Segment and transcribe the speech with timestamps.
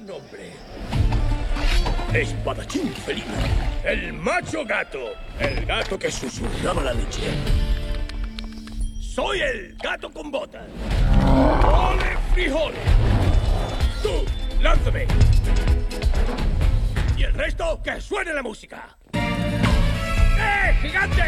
[0.00, 0.52] nombre.
[2.12, 3.34] Espadachín felino.
[3.84, 5.14] El macho gato.
[5.38, 7.22] El gato que susurraba la leche.
[9.00, 10.66] Soy el gato con botas.
[11.24, 12.80] ¡Ole frijoles!
[14.02, 14.24] Tú,
[14.60, 15.06] lánzame.
[17.16, 18.96] Y el resto, que suene la música.
[19.12, 21.22] ¡Eh, gigante!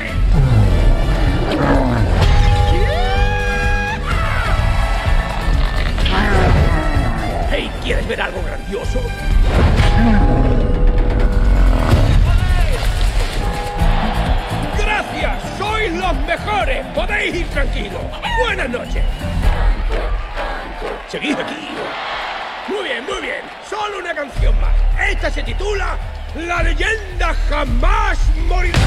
[7.48, 9.00] Hey, ¿quieres ver algo grandioso?
[14.78, 15.58] ¡Gracias!
[15.58, 16.86] ¡Sois los mejores!
[16.94, 18.02] ¡Podéis ir tranquilos!
[18.44, 19.04] ¡Buenas noches!
[21.08, 21.68] ¿Seguís aquí?
[22.68, 23.42] Muy bien, muy bien.
[23.70, 24.74] Solo una canción más.
[25.08, 25.96] Esta se titula
[26.34, 28.78] La leyenda jamás morirá.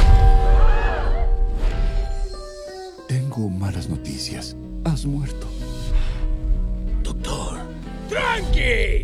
[3.07, 4.55] Tengo malas noticias.
[4.83, 5.58] Has muerto.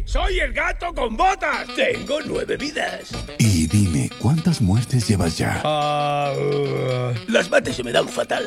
[0.06, 1.68] Soy el gato con botas.
[1.76, 3.12] Tengo nueve vidas.
[3.38, 5.62] Y dime, ¿cuántas muertes llevas ya?
[5.66, 8.46] Ah, uh, las mates se me dan fatal.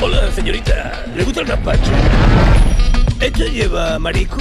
[0.00, 1.04] Hola, señorita.
[1.14, 1.90] ¿Le gusta el gazpacho?
[3.20, 4.40] ¿Esto lleva marico?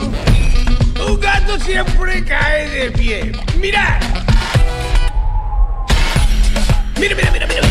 [1.05, 3.31] Un gato siempre cae de pie.
[3.59, 4.01] ¡Mirad!
[6.97, 7.61] ¡Mira, mira, mira, mira!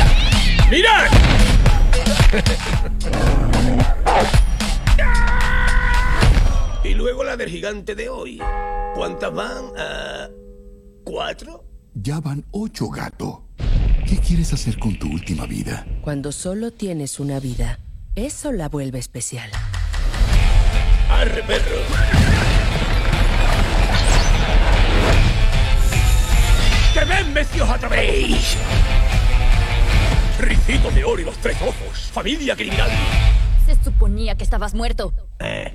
[0.71, 1.09] ¡Mirad!
[7.11, 8.41] Luego la del gigante de hoy.
[8.95, 9.65] ¿Cuántas van?
[9.77, 10.29] Ah,
[11.03, 11.65] ¿Cuatro?
[11.93, 13.49] Ya van ocho, gato.
[14.07, 15.85] ¿Qué quieres hacer con tu última vida?
[16.03, 17.81] Cuando solo tienes una vida,
[18.15, 19.51] eso la vuelve especial.
[21.09, 21.79] ¡Arre, perro!
[26.95, 28.57] ¡Que ven, mecios atrevéis!
[30.39, 32.09] Ricito de oro y los tres ojos.
[32.13, 32.89] Familia criminal.
[33.67, 35.13] Se suponía que estabas muerto.
[35.41, 35.75] Eh,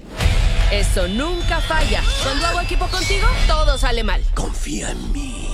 [0.72, 2.02] Eso nunca falla.
[2.24, 4.24] Cuando hago equipo contigo, todo sale mal.
[4.34, 5.48] confía en mí.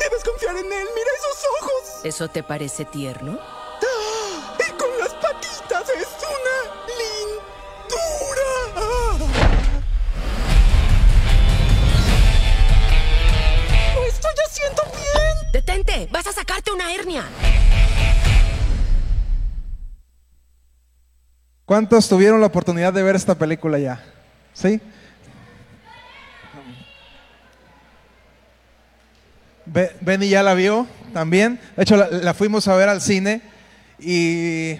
[0.00, 0.88] Debes confiar en él.
[0.94, 2.04] Mira esos ojos.
[2.04, 3.38] ¿Eso te parece tierno?
[3.40, 4.56] ¡Ah!
[4.58, 6.56] Y con las patitas es una
[6.98, 8.48] lindura.
[8.76, 9.18] ¡Ah!
[13.94, 15.52] ¡Lo estoy haciendo bien!
[15.52, 16.08] ¡Detente!
[16.10, 17.24] ¡Vas a sacarte una hernia!
[21.66, 24.02] ¿Cuántos tuvieron la oportunidad de ver esta película ya?
[24.60, 24.80] ¿Sí?
[29.66, 31.60] Be- Benny ya la vio también.
[31.76, 33.40] De hecho, la, fuimos a ver al cine.
[34.00, 34.76] Y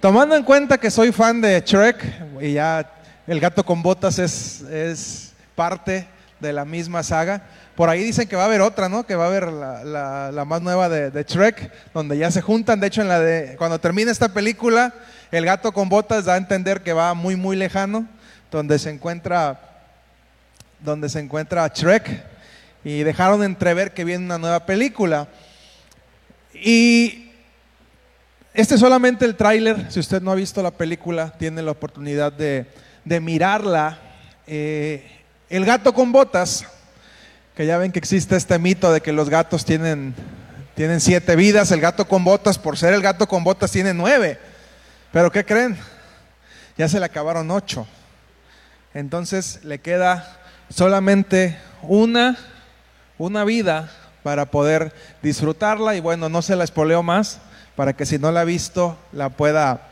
[0.00, 2.02] tomando en cuenta que soy fan de Shrek,
[2.40, 2.90] y ya
[3.26, 6.06] el gato con botas es, es parte
[6.40, 7.42] de la misma saga.
[7.74, 9.04] Por ahí dicen que va a haber otra, ¿no?
[9.04, 12.80] Que va a haber la, la- más nueva de, de Shrek, donde ya se juntan.
[12.80, 14.94] De hecho, en la de cuando termine esta película,
[15.30, 18.06] el gato con botas da a entender que va muy, muy lejano,
[18.50, 19.60] donde se encuentra,
[20.80, 22.24] donde se encuentra Shrek,
[22.84, 25.28] y dejaron entrever que viene una nueva película.
[26.54, 27.32] Y
[28.54, 29.90] este es solamente el tráiler.
[29.90, 32.66] Si usted no ha visto la película, tiene la oportunidad de,
[33.04, 33.98] de mirarla.
[34.46, 35.04] Eh,
[35.50, 36.64] el gato con botas,
[37.56, 40.14] que ya ven que existe este mito de que los gatos tienen,
[40.74, 41.72] tienen siete vidas.
[41.72, 44.38] El gato con botas, por ser el gato con botas, tiene nueve.
[45.12, 45.76] Pero ¿qué creen?
[46.78, 47.86] Ya se le acabaron ocho.
[48.96, 50.38] Entonces le queda
[50.70, 52.38] solamente una,
[53.18, 53.90] una vida
[54.22, 55.96] para poder disfrutarla.
[55.96, 57.38] Y bueno, no se la espoleo más
[57.76, 59.86] para que si no la ha visto la pueda,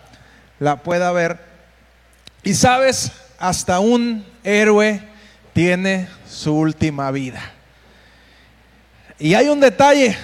[0.58, 1.38] la pueda ver.
[2.44, 5.06] Y sabes, hasta un héroe
[5.52, 7.42] tiene su última vida.
[9.18, 10.16] Y hay un detalle,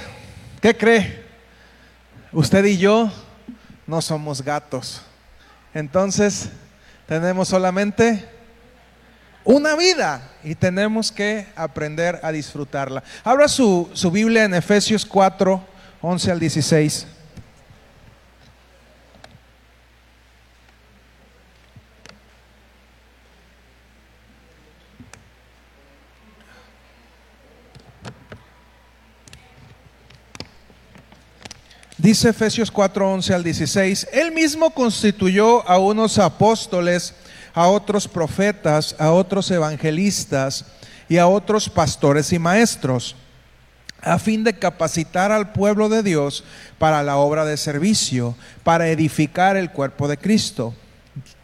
[0.62, 1.22] ¿qué cree?
[2.32, 3.12] Usted y yo
[3.86, 5.02] no somos gatos.
[5.74, 6.48] Entonces,
[7.06, 8.40] tenemos solamente
[9.45, 13.03] una vida y tenemos que aprender a disfrutarla.
[13.25, 15.63] Abra su, su Biblia en Efesios 4,
[16.03, 17.07] 11 al 16.
[32.01, 37.15] Dice Efesios 4, 11 al 16, Él mismo constituyó a unos apóstoles,
[37.54, 40.64] a otros profetas, a otros evangelistas
[41.08, 43.16] y a otros pastores y maestros,
[44.02, 46.44] a fin de capacitar al pueblo de Dios
[46.78, 50.74] para la obra de servicio, para edificar el cuerpo de Cristo.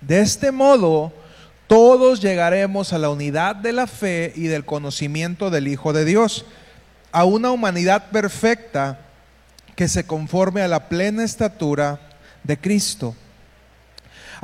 [0.00, 1.12] De este modo,
[1.66, 6.46] todos llegaremos a la unidad de la fe y del conocimiento del Hijo de Dios,
[7.10, 9.00] a una humanidad perfecta
[9.74, 12.00] que se conforme a la plena estatura
[12.44, 13.16] de Cristo,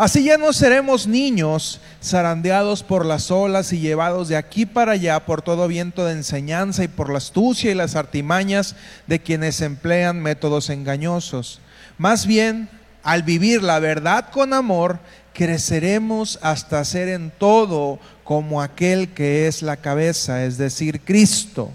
[0.03, 5.25] Así ya no seremos niños zarandeados por las olas y llevados de aquí para allá
[5.25, 8.75] por todo viento de enseñanza y por la astucia y las artimañas
[9.07, 11.61] de quienes emplean métodos engañosos.
[11.99, 12.69] Más bien,
[13.05, 14.99] al vivir la verdad con amor,
[15.35, 21.71] creceremos hasta ser en todo como aquel que es la cabeza, es decir, Cristo.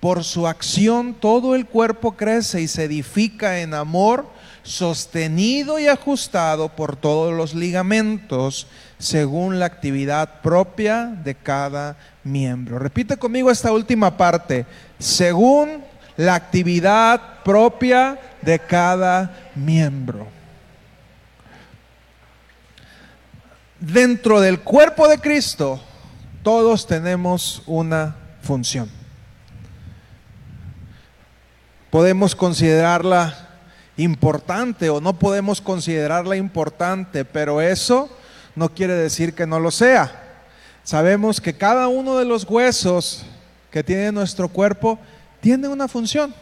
[0.00, 4.26] Por su acción todo el cuerpo crece y se edifica en amor,
[4.62, 8.66] sostenido y ajustado por todos los ligamentos,
[8.98, 12.78] según la actividad propia de cada miembro.
[12.78, 14.66] Repite conmigo esta última parte,
[14.98, 15.82] según
[16.16, 20.28] la actividad propia de cada miembro.
[23.80, 25.80] Dentro del cuerpo de Cristo,
[26.44, 28.88] todos tenemos una función.
[31.90, 33.41] Podemos considerarla
[34.02, 38.08] importante o no podemos considerarla importante, pero eso
[38.54, 40.20] no quiere decir que no lo sea.
[40.84, 43.24] Sabemos que cada uno de los huesos
[43.70, 44.98] que tiene nuestro cuerpo
[45.40, 46.34] tiene una función.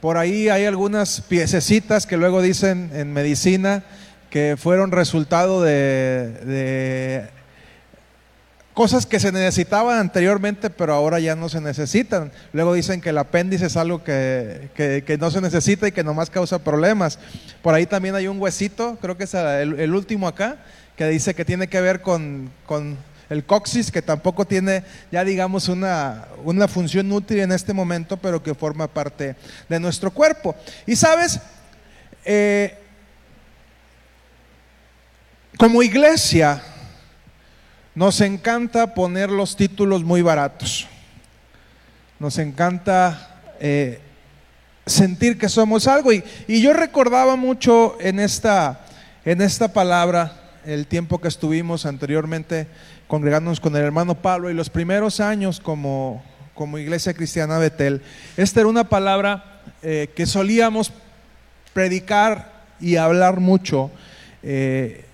[0.00, 3.84] Por ahí hay algunas piececitas que luego dicen en medicina
[4.30, 7.30] que fueron resultado de, de
[8.74, 12.32] cosas que se necesitaban anteriormente, pero ahora ya no se necesitan.
[12.52, 16.30] Luego dicen que el apéndice es algo que, que- no se necesita y que nomás
[16.30, 17.18] causa problemas.
[17.62, 20.56] Por ahí también hay un huesito, creo que es el, el último acá,
[20.96, 22.96] que dice que tiene que ver con, con
[23.28, 28.42] el coxis, que tampoco tiene ya digamos una, una función útil en este momento, pero
[28.42, 29.36] que forma parte
[29.68, 30.54] de nuestro cuerpo.
[30.86, 31.40] Y sabes,
[32.24, 32.78] Eh,
[35.58, 36.62] como iglesia,
[37.94, 40.86] nos encanta poner los títulos muy baratos.
[42.18, 44.00] Nos encanta eh,
[44.86, 46.12] sentir que somos algo.
[46.12, 48.80] Y, yo recordaba mucho en esta,
[49.24, 52.68] en esta palabra el tiempo que estuvimos anteriormente
[53.08, 56.22] congregándonos con el hermano Pablo y los primeros años como,
[56.54, 58.00] como iglesia cristiana Betel.
[58.36, 60.92] Esta era una palabra eh, que solíamos
[61.74, 63.90] predicar y hablar mucho.
[64.42, 65.04] Eh,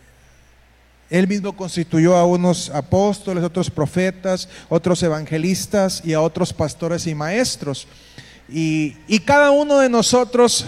[1.10, 7.14] él mismo constituyó a unos apóstoles, otros profetas, otros evangelistas y a otros pastores y
[7.14, 7.88] maestros.
[8.49, 10.66] Y, cada uno de nosotros,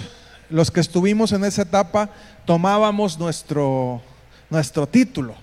[0.49, 2.11] los que estuvimos en esa etapa,
[2.47, 4.01] tomábamos nuestro,
[4.49, 5.35] nuestro título.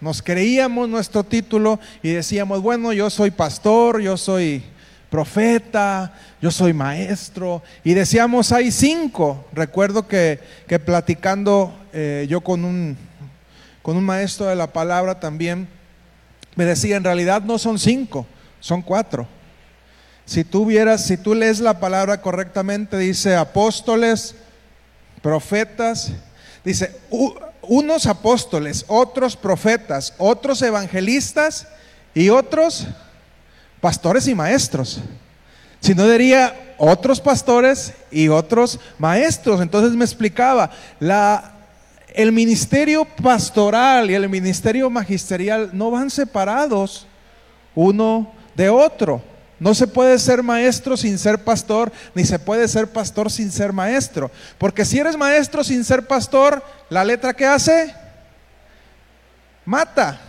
[0.00, 4.62] Nos creíamos nuestro título y decíamos, bueno, yo soy pastor, yo soy
[5.10, 7.62] profeta, yo soy maestro.
[7.84, 9.46] Y decíamos, hay cinco.
[9.52, 12.96] Recuerdo que, que platicando eh, yo con un,
[13.82, 15.68] con un maestro de la palabra también,
[16.54, 18.26] me decía, en realidad no son cinco,
[18.60, 19.26] son cuatro.
[20.24, 24.36] Si tú vieras, si tú lees la palabra correctamente, dice apóstoles,
[25.20, 26.12] profetas,
[26.64, 26.96] dice
[27.62, 31.66] unos apóstoles, otros profetas, otros evangelistas
[32.14, 32.86] y otros
[33.80, 35.00] pastores y maestros.
[35.80, 39.60] Si no diría otros pastores y otros maestros.
[39.60, 41.51] Entonces me explicaba, la,
[42.14, 47.06] el ministerio pastoral y el ministerio magisterial no van separados
[47.74, 49.22] uno de otro.
[49.58, 53.72] No se puede ser maestro sin ser pastor, ni se puede ser pastor sin ser
[53.72, 54.30] maestro.
[54.58, 57.94] Porque si eres maestro sin ser pastor, la letra que hace,
[59.64, 60.20] mata.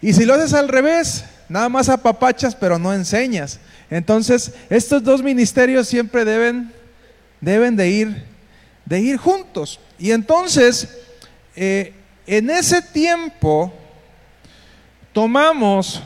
[0.00, 3.60] Y si lo haces al revés, nada más apapachas, pero no enseñas.
[3.88, 6.72] Entonces, estos dos ministerios siempre deben,
[7.40, 8.33] deben de, ir,
[8.84, 9.80] de ir juntos.
[9.98, 10.88] Y entonces,
[11.56, 11.92] eh,
[12.26, 13.72] en ese tiempo,
[15.12, 16.02] tomamos,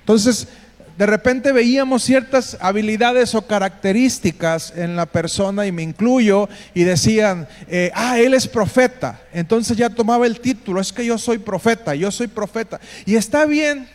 [0.00, 0.48] entonces,
[0.98, 7.46] de repente veíamos ciertas habilidades o características en la persona, y me incluyo, y decían,
[7.68, 9.20] eh, ah, él es profeta.
[9.32, 12.80] Entonces ya tomaba el título, es que yo soy profeta, yo soy profeta.
[13.06, 13.88] Y está bien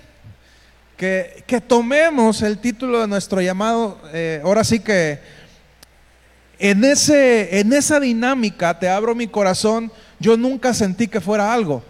[0.95, 5.19] que, que tomemos el título de nuestro llamado, eh, ahora sí que
[6.59, 11.83] en, ese, en esa dinámica, te abro mi corazón, yo nunca sentí que fuera algo.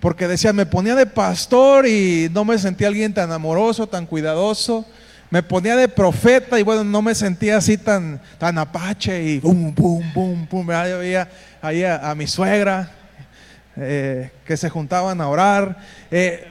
[0.00, 4.84] Porque decía, me ponía de pastor y no me sentía alguien tan amoroso, tan cuidadoso.
[5.30, 9.72] Me ponía de profeta y bueno, no me sentía así tan, tan apache y bum,
[9.74, 10.66] bum, bum.
[10.66, 10.90] ¿verdad?
[10.90, 11.30] Yo veía
[11.62, 12.90] ahí a, a mi suegra
[13.76, 15.78] eh, que se juntaban a orar.
[16.10, 16.46] Eh,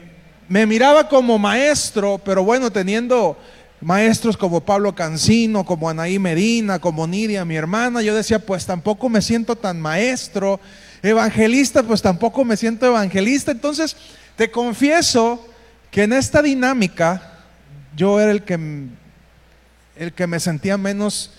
[0.48, 3.38] me miraba como maestro, pero bueno, teniendo
[3.82, 9.08] maestros como Pablo Cancino, como Anaí Medina, como Nidia, mi hermana, yo decía, pues tampoco
[9.08, 10.60] me siento tan maestro.
[11.02, 13.50] Evangelista, pues tampoco me siento evangelista.
[13.50, 13.96] Entonces,
[14.36, 15.44] te confieso
[15.90, 17.40] que en esta dinámica
[17.96, 18.86] yo era el que,
[19.96, 21.32] el que me sentía menos,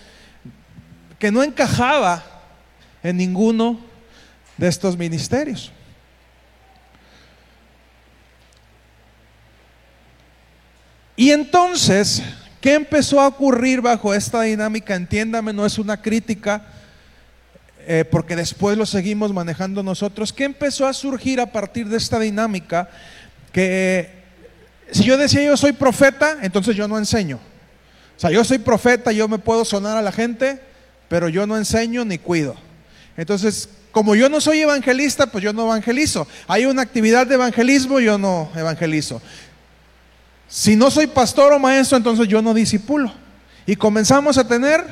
[1.17, 2.23] que no encajaba
[3.01, 3.79] en ninguno
[4.57, 5.71] de estos ministerios.
[11.15, 12.24] Y entonces,
[12.60, 14.96] ¿qué empezó a ocurrir bajo esta dinámica?
[14.96, 16.65] Entiéndame, no es una crítica,
[17.86, 20.34] eh, porque después lo seguimos manejando nosotros.
[20.34, 22.89] ¿Qué empezó a surgir a partir de esta dinámica?
[23.51, 24.24] Que
[24.91, 27.39] si yo decía yo soy profeta, entonces yo no enseño.
[28.17, 30.60] O sea, yo soy profeta, yo me puedo sonar a la gente,
[31.10, 32.55] pero yo no enseño ni cuido.
[33.17, 36.27] Entonces, como yo no soy evangelista, pues yo no evangelizo.
[36.48, 39.22] Hay una actividad de evangelismo, yo no evangelizo.
[40.55, 43.12] Si no soy pastor o maestro, entonces yo no disipulo.
[43.65, 44.86] Y comenzamos a tener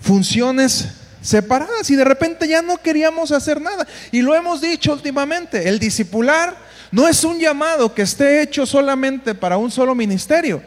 [0.00, 0.88] funciones
[1.20, 3.86] separadas y de repente ya no queríamos hacer nada.
[4.12, 6.56] Y lo hemos dicho últimamente, el discipular
[6.90, 10.62] no es un llamado que esté hecho solamente para un solo ministerio.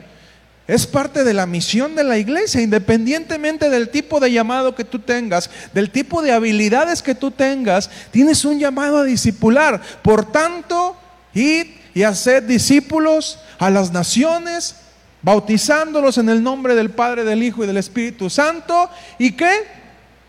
[0.67, 4.99] Es parte de la misión de la iglesia, independientemente del tipo de llamado que tú
[4.99, 9.81] tengas, del tipo de habilidades que tú tengas, tienes un llamado a discipular.
[10.03, 10.95] Por tanto,
[11.33, 14.75] id y haced discípulos a las naciones,
[15.21, 18.89] bautizándolos en el nombre del Padre, del Hijo y del Espíritu Santo.
[19.17, 19.67] ¿Y qué?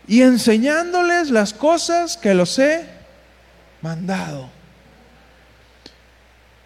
[0.07, 2.85] Y enseñándoles las cosas que los he
[3.81, 4.49] mandado.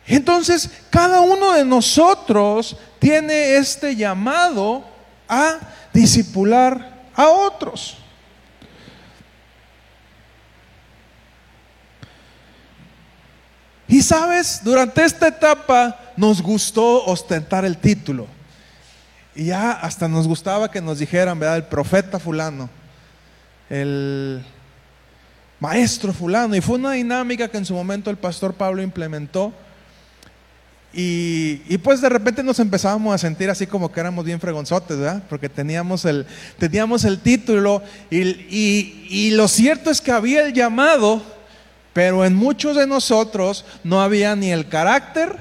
[0.08, 4.84] Entonces, cada uno de nosotros tiene este llamado
[5.28, 5.60] a
[5.94, 7.98] disipular a otros.
[14.06, 18.28] Sabes, durante esta etapa nos gustó ostentar el título.
[19.36, 21.58] Y ya hasta nos gustaba que nos dijeran, ¿verdad?
[21.58, 22.70] El profeta fulano,
[23.70, 24.46] el
[25.60, 26.56] maestro fulano.
[26.56, 29.54] Y fue una dinámica que en su momento el pastor Pablo implementó
[30.98, 35.24] y, pues de repente nos empezábamos a sentir así como que éramos bien fregonzotes, ¿verdad?
[35.28, 36.26] Porque teníamos el,
[36.58, 41.22] teníamos el título y, y lo cierto es que había el llamado,
[41.96, 45.38] pero en muchos de nosotros no había ni el carácter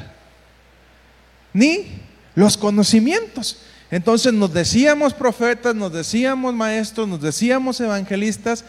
[1.53, 2.01] ni
[2.37, 3.59] los conocimientos.
[3.91, 8.65] Entonces nos decíamos profetas, nos decíamos maestros, nos decíamos evangelistas,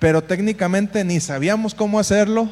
[0.00, 2.50] pero técnicamente ni sabíamos cómo hacerlo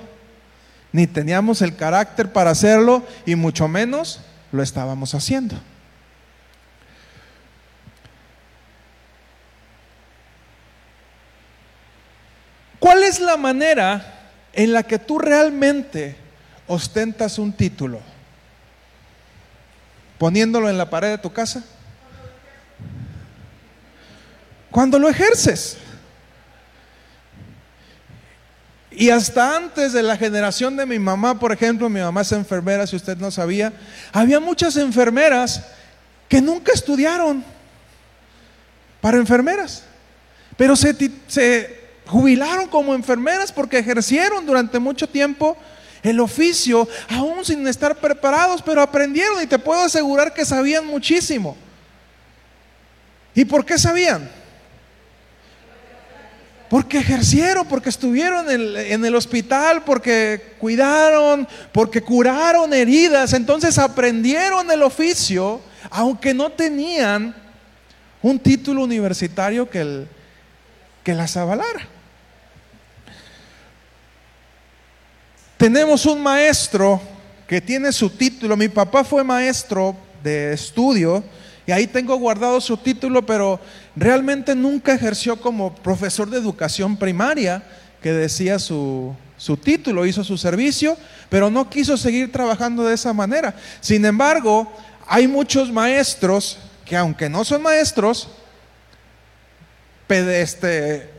[0.93, 4.21] ni teníamos el carácter para hacerlo y mucho menos
[4.53, 5.57] lo estábamos haciendo.
[12.79, 14.24] ¿Cuál es la manera
[14.55, 16.17] en la que tú realmente
[16.67, 18.01] ostentas un título?
[20.19, 21.65] ¿Poniéndolo en la pared de tu casa?
[24.71, 25.77] Cuando lo ejerces.
[28.91, 32.87] Y hasta antes de la generación de mi mamá, por ejemplo, mi mamá es enfermera,
[32.87, 33.73] si usted no sabía,
[34.13, 35.65] había muchas enfermeras
[36.29, 37.45] que nunca estudiaron
[39.01, 39.83] para enfermeras,
[40.57, 40.97] pero se,
[41.27, 45.57] se jubilaron como enfermeras porque ejercieron durante mucho tiempo
[46.03, 51.57] el oficio, aún sin estar preparados, pero aprendieron y te puedo asegurar que sabían muchísimo.
[53.35, 54.31] ¿Y por qué sabían?
[56.69, 63.33] Porque ejercieron, porque estuvieron en el, hospital, porque cuidaron, porque curaron heridas.
[63.33, 67.35] Entonces aprendieron el oficio, aunque no tenían
[68.21, 70.07] un título universitario que,
[71.05, 71.87] que las avalara.
[75.57, 77.01] Tenemos un maestro
[77.47, 78.57] que tiene su título.
[78.57, 81.23] Mi papá fue maestro de estudio
[81.67, 83.61] y ahí tengo guardado su título, pero
[83.95, 87.63] realmente nunca ejerció como profesor de educación primaria,
[88.03, 90.97] que decía su, su título, hizo su servicio,
[91.29, 93.55] pero no quiso seguir trabajando de esa manera.
[93.81, 94.71] Sin embargo,
[95.07, 98.29] hay muchos maestros que aunque no son maestros,
[100.09, 101.11] este,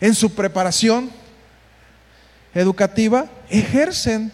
[0.00, 1.10] en, su preparación
[2.54, 4.32] educativa, ejercen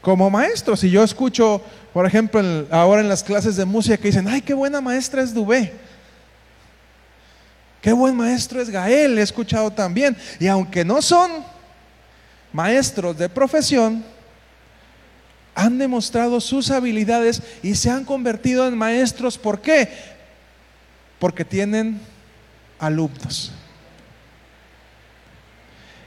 [0.00, 0.84] como maestros.
[0.84, 2.40] Y yo escucho por ejemplo,
[2.70, 5.72] ahora en las clases de música que dicen, ay, qué buena maestra es Dubé.
[7.82, 10.16] Qué buen maestro es Gael, he escuchado también.
[10.40, 11.30] Y aunque no son
[12.52, 14.04] maestros de profesión,
[15.54, 19.36] han demostrado sus habilidades y se han convertido en maestros.
[19.36, 19.90] ¿Por qué?
[21.22, 22.00] Porque tienen
[22.80, 23.52] alumnos.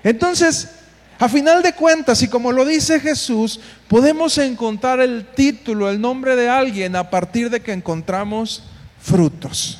[0.04, 0.72] Entonces,
[1.18, 6.36] a final de cuentas, y como lo dice Jesús, podemos encontrar el título, el nombre
[6.36, 8.64] de alguien a partir de que encontramos
[9.02, 9.80] frutos.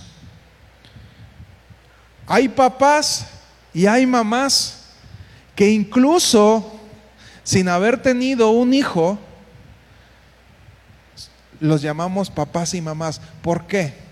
[2.28, 3.28] Hay papás
[3.74, 4.86] y hay mamás
[5.54, 6.80] que incluso
[7.44, 9.20] sin haber tenido un hijo,
[11.60, 13.20] los llamamos papás y mamás.
[13.42, 14.05] ¿Por qué?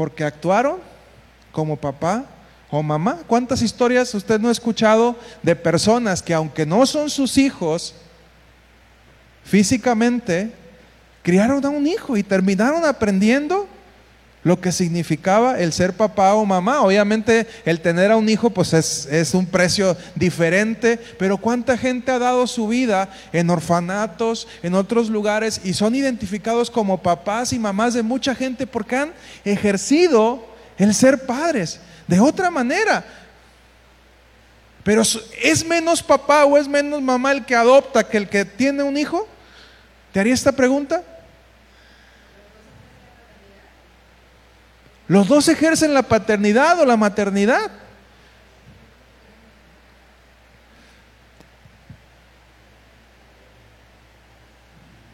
[0.00, 0.78] Porque actuaron
[1.52, 2.24] como papá
[2.70, 3.18] o mamá.
[3.26, 7.94] ¿Cuántas historias usted no ha escuchado de personas que aunque no son sus hijos,
[9.44, 10.54] físicamente
[11.22, 13.68] criaron a un hijo y terminaron aprendiendo
[14.42, 16.82] lo que significaba el ser papá o mamá.
[16.82, 22.18] Obviamente el tener a un hijo pues es, un precio diferente, pero cuánta gente ha
[22.18, 27.94] dado su vida en orfanatos, en otros lugares y son identificados como papás y mamás
[27.94, 29.12] de mucha gente porque han
[29.44, 30.44] ejercido
[30.78, 33.04] el ser padres de otra manera.
[34.82, 35.02] Pero
[35.42, 38.96] ¿es menos papá o es menos mamá el que adopta que el que tiene un
[38.96, 39.28] hijo?
[40.12, 41.02] ¿Te haría esta pregunta?
[45.10, 47.68] Los dos ejercen la paternidad o la maternidad.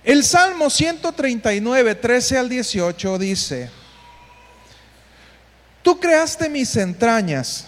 [0.05, 3.71] El Salmo 139, 13 al 18 dice,
[5.81, 7.67] Tú creaste mis entrañas,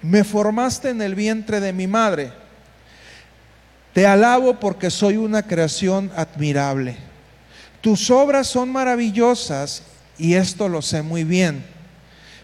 [0.00, 2.32] me formaste en el vientre de mi madre.
[3.92, 6.96] Te alabo porque soy una creación admirable.
[7.82, 9.82] Tus obras son maravillosas
[10.18, 11.64] y esto lo sé muy bien.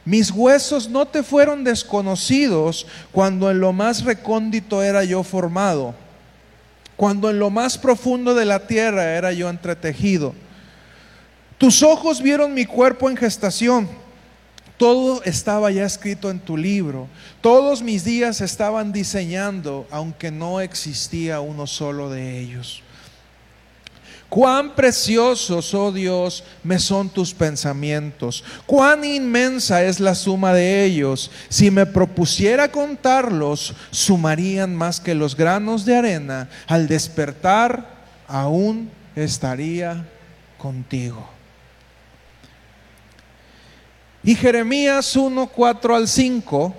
[0.05, 5.95] Mis huesos no te fueron desconocidos cuando en lo más recóndito era yo formado,
[6.97, 10.35] cuando en lo más profundo de la tierra era yo entretejido.
[11.57, 13.89] Tus ojos vieron mi cuerpo en gestación.
[14.77, 17.07] Todo estaba ya escrito en tu libro.
[17.41, 22.83] Todos mis días estaban diseñando, aunque no existía uno solo de ellos.
[24.33, 28.43] Cuán preciosos, oh Dios, me son tus pensamientos.
[28.65, 31.31] Cuán inmensa es la suma de ellos.
[31.51, 36.49] Si me propusiera contarlos, sumarían más que los granos de arena.
[36.67, 37.87] Al despertar,
[38.27, 40.09] aún estaría
[40.57, 41.29] contigo.
[44.23, 46.75] Y Jeremías 1, 4 al 5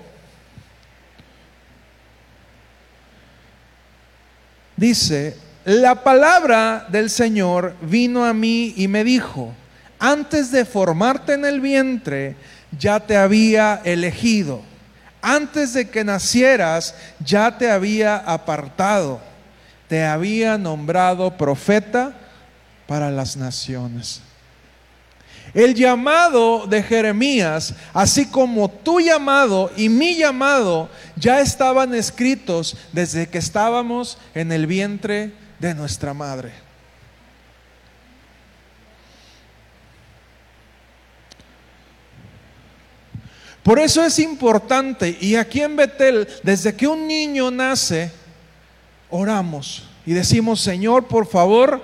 [4.76, 9.54] dice, la palabra del Señor vino a mí y me dijo,
[9.98, 12.36] antes de formarte en el vientre,
[12.78, 14.60] ya te había elegido.
[15.22, 19.20] Antes de que nacieras, ya te había apartado.
[19.88, 22.12] Te había nombrado profeta
[22.86, 24.20] para las naciones.
[25.54, 33.28] El llamado de Jeremías, así como tu llamado y mi llamado, ya estaban escritos desde
[33.28, 35.32] que estábamos en el vientre
[35.64, 36.52] de nuestra madre.
[43.62, 48.12] Por eso es importante, y aquí en Betel, desde que un niño nace,
[49.08, 51.82] oramos y decimos, Señor, por favor,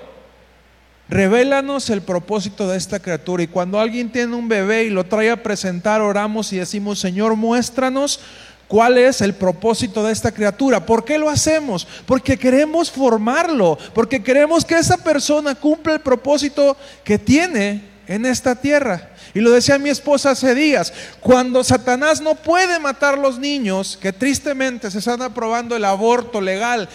[1.09, 3.41] revélanos el propósito de esta criatura.
[3.41, 7.35] Y cuando alguien tiene un bebé y lo trae a presentar, oramos y decimos, Señor,
[7.35, 8.19] muéstranos
[8.71, 10.85] ¿Cuál es el propósito de esta criatura?
[10.85, 11.85] ¿Por qué lo hacemos?
[12.05, 18.55] Porque queremos formarlo, porque queremos que esa persona cumpla el propósito que tiene en esta
[18.55, 19.09] tierra.
[19.33, 24.13] Y lo decía mi esposa hace días, cuando Satanás no puede matar los niños, que
[24.13, 26.87] tristemente se están aprobando el aborto legal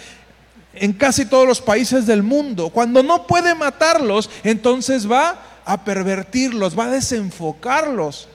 [0.73, 6.75] en casi todos los países del mundo, cuando no puede matarlos, entonces va a pervertirlos,
[6.75, 8.29] va a desenfocarlos.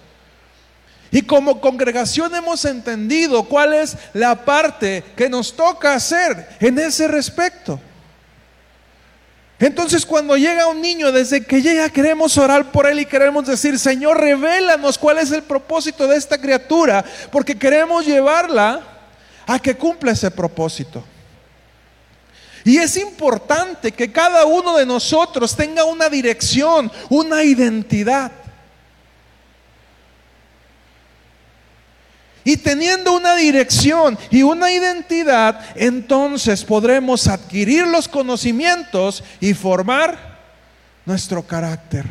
[1.12, 7.06] Y como congregación hemos entendido cuál es la parte que nos toca hacer en ese
[7.06, 7.78] respecto.
[9.58, 13.78] Entonces cuando llega un niño, desde que llega queremos orar por él y queremos decir,
[13.78, 18.80] Señor, revélanos cuál es el propósito de esta criatura, porque queremos llevarla
[19.46, 21.04] a que cumpla ese propósito.
[22.64, 28.32] Y es importante que cada uno de nosotros tenga una dirección, una identidad.
[32.44, 40.18] Y teniendo una dirección y una identidad, entonces podremos adquirir los conocimientos y formar
[41.06, 42.04] nuestro carácter.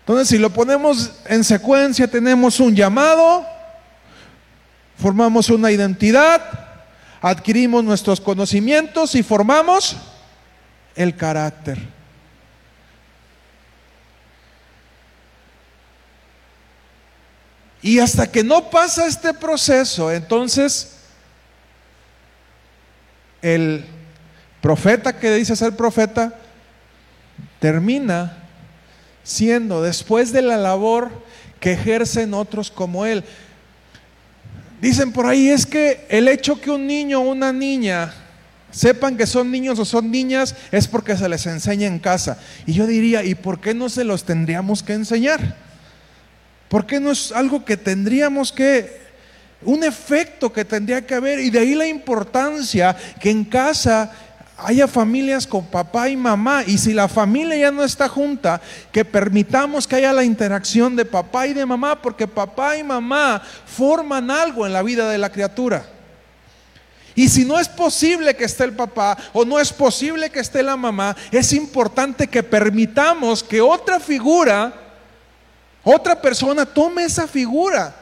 [0.00, 3.44] Entonces, si lo ponemos en secuencia, tenemos un llamado,
[4.96, 6.40] formamos una identidad,
[7.20, 9.96] adquirimos nuestros conocimientos y formamos
[10.94, 11.97] el carácter.
[17.82, 20.96] Y hasta que no pasa este proceso, entonces
[23.40, 23.84] el
[24.60, 26.34] profeta que dice ser profeta
[27.60, 28.36] termina
[29.22, 31.10] siendo, después de la labor
[31.60, 33.24] que ejercen otros como él.
[34.80, 38.14] Dicen por ahí, es que el hecho que un niño o una niña
[38.70, 42.38] sepan que son niños o son niñas es porque se les enseña en casa.
[42.66, 45.67] Y yo diría, ¿y por qué no se los tendríamos que enseñar?
[46.68, 49.08] ¿Por qué no es algo que tendríamos que,
[49.62, 51.40] un efecto que tendría que haber?
[51.40, 54.12] Y de ahí la importancia que en casa
[54.58, 56.64] haya familias con papá y mamá.
[56.66, 58.60] Y si la familia ya no está junta,
[58.92, 63.40] que permitamos que haya la interacción de papá y de mamá, porque papá y mamá
[63.66, 65.86] forman algo en la vida de la criatura.
[67.14, 70.62] Y si no es posible que esté el papá o no es posible que esté
[70.62, 74.72] la mamá, es importante que permitamos que otra figura,
[75.90, 77.94] otra persona tome esa figura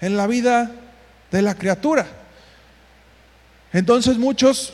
[0.00, 0.72] en la vida
[1.30, 2.06] de la criatura.
[3.72, 4.72] Entonces muchos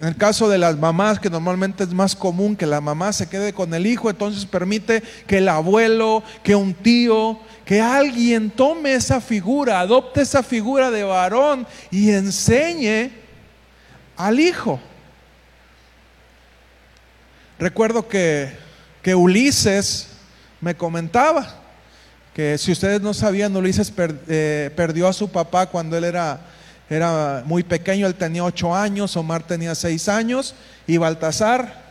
[0.00, 3.28] en el caso de las mamás, que normalmente es más común que la mamá se
[3.28, 8.92] quede con el hijo, entonces permite que el abuelo, que un tío, que alguien tome
[8.92, 13.10] esa figura, adopte esa figura de varón y enseñe
[14.16, 14.80] al hijo.
[17.58, 18.54] Recuerdo que,
[19.02, 20.08] que Ulises
[20.60, 21.62] me comentaba
[22.36, 23.90] que si ustedes no sabían, Ulises
[24.28, 26.38] eh, perdió a su papá cuando él era
[26.90, 30.54] era muy pequeño, él tenía ocho años, Omar tenía seis años
[30.86, 31.82] y Baltasar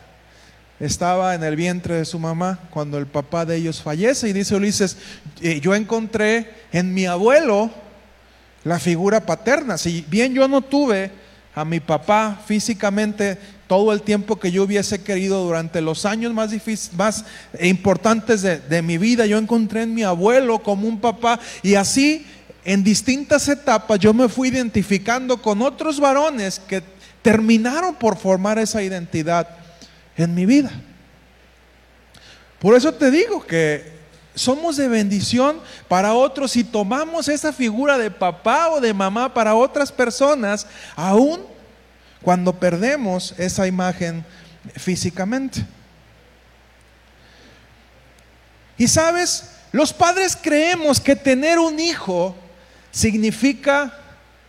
[0.80, 4.30] estaba en el vientre de su mamá cuando el papá de ellos fallece.
[4.30, 4.98] Y dice Ulises,
[5.42, 7.72] eh, yo encontré en mi abuelo
[8.64, 9.80] la figura paterna.
[9.80, 11.10] Si bien yo no tuve
[11.56, 13.38] a mi papá físicamente
[13.68, 16.52] todo el tiempo que yo hubiese querido durante los años más,
[16.96, 17.26] más
[17.62, 22.28] importantes de, de mi vida, yo encontré en mi abuelo como un papá y así
[22.66, 26.84] en distintas etapas yo me fui identificando con otros varones que
[27.22, 29.48] terminaron por formar esa identidad
[30.18, 30.72] en mi vida.
[32.60, 33.95] Por eso te digo que
[34.36, 39.56] somos de bendición para otros y tomamos esa figura de papá o de mamá para
[39.56, 41.42] otras personas, aún
[42.22, 44.26] cuando perdemos esa imagen
[44.76, 45.66] físicamente.
[48.78, 52.36] Y sabes, los padres creemos que tener un hijo
[52.92, 53.98] significa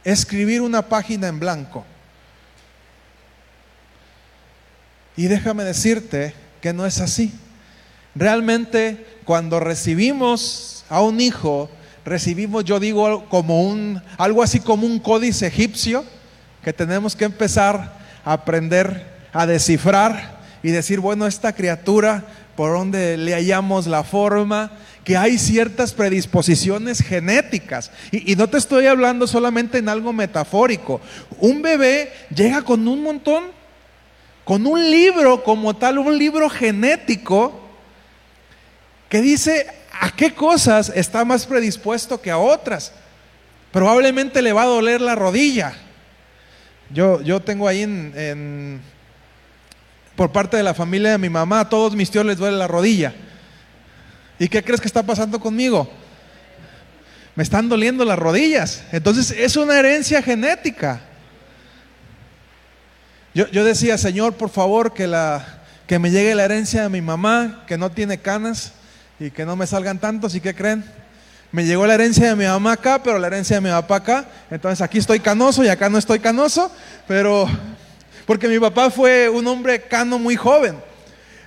[0.02, 1.84] escribir una página en blanco.
[5.16, 7.32] Y déjame decirte que no es así.
[8.16, 11.68] Realmente cuando recibimos a un hijo,
[12.04, 16.04] recibimos, yo digo, como un, algo así como un códice egipcio
[16.64, 22.24] que tenemos que empezar a aprender a descifrar y decir, bueno, esta criatura,
[22.56, 24.72] por donde le hallamos la forma,
[25.04, 27.92] que hay ciertas predisposiciones genéticas.
[28.10, 31.00] Y, no te estoy hablando solamente en algo metafórico.
[31.38, 33.44] Un bebé llega con un montón,
[34.44, 37.65] con un libro como tal, un libro genético,
[39.08, 39.66] que dice
[40.00, 42.92] a qué cosas está más predispuesto que a otras.
[43.72, 45.74] Probablemente le va a doler la rodilla.
[46.90, 48.80] Yo, yo tengo ahí en,
[50.14, 52.68] por parte de la familia de mi mamá, a todos mis tíos les duele la
[52.68, 53.14] rodilla.
[54.38, 55.90] ¿Y qué crees que está pasando conmigo?
[57.34, 58.84] Me están doliendo las rodillas.
[58.92, 61.00] Entonces es una herencia genética.
[63.34, 67.64] Yo, decía, Señor, por favor, que, la, que me llegue la herencia de mi mamá,
[67.66, 68.72] que no tiene canas
[69.18, 70.34] y que no me salgan tantos.
[70.34, 70.84] ¿Y qué creen?
[71.52, 74.24] Me llegó la herencia de mi mamá acá, pero la herencia de mi papá acá.
[74.50, 76.70] Entonces aquí estoy canoso y acá no estoy canoso,
[77.06, 77.48] pero
[78.26, 80.76] porque mi papá fue un hombre cano muy joven.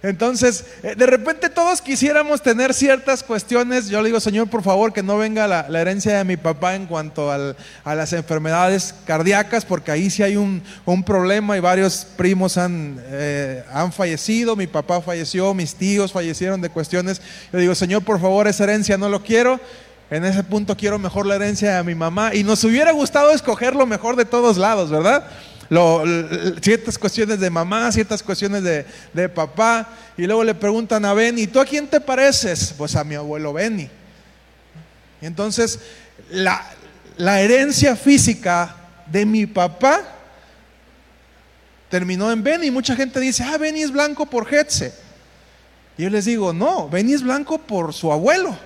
[0.01, 3.89] Entonces, eh, de repente todos quisiéramos tener ciertas cuestiones.
[3.89, 6.85] Yo le digo, Señor, por favor, que no venga la, herencia de mi papá en
[6.85, 10.63] cuanto a las enfermedades cardíacas, porque ahí sí hay un,
[11.05, 14.55] problema y varios primos han, eh, han fallecido.
[14.55, 17.21] Mi papá falleció, mis tíos fallecieron de cuestiones.
[17.51, 19.59] Yo digo, Señor, por favor, esa herencia no lo quiero.
[20.11, 22.33] En ese punto quiero mejor la herencia de mi mamá.
[22.33, 25.25] Y nos hubiera gustado escoger lo mejor de todos lados, ¿verdad?
[26.61, 31.59] Ciertas cuestiones de mamá, ciertas cuestiones de, papá, y luego le preguntan a Benny, ¿tú
[31.59, 32.73] a quién te pareces?
[32.77, 33.89] Pues a mi abuelo Benny.
[35.21, 35.79] Y entonces,
[36.31, 36.63] la,
[37.41, 40.01] herencia física de mi papá
[41.89, 42.71] terminó en Benny.
[42.71, 44.93] Mucha gente dice, ah, Benny es blanco por Hetze.
[45.97, 48.57] Y yo les digo, no, Benny es blanco por su abuelo.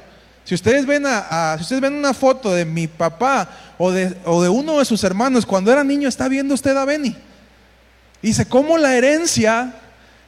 [0.45, 4.15] Si ustedes ven, a, si ustedes ven una foto de mi papá o de,
[4.49, 7.15] uno de sus hermanos cuando era niño, está viendo usted a Benny.
[8.21, 9.73] Dice, ¿cómo la herencia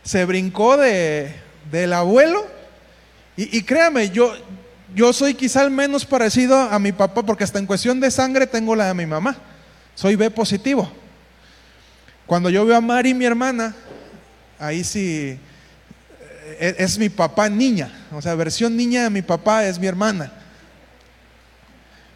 [0.04, 1.36] se brincó de,
[1.71, 2.47] del abuelo?
[3.38, 4.34] Y, créame, yo,
[4.95, 8.47] yo soy quizá el menos parecido a mi papá porque hasta en cuestión de sangre
[8.47, 9.36] tengo la de mi mamá.
[9.93, 10.89] Soy B positivo.
[12.25, 13.75] Cuando yo veo a Mari, mi hermana,
[14.58, 15.38] ahí sí
[16.60, 20.31] e, es, mi papá niña, o sea, versión niña de mi papá es mi hermana.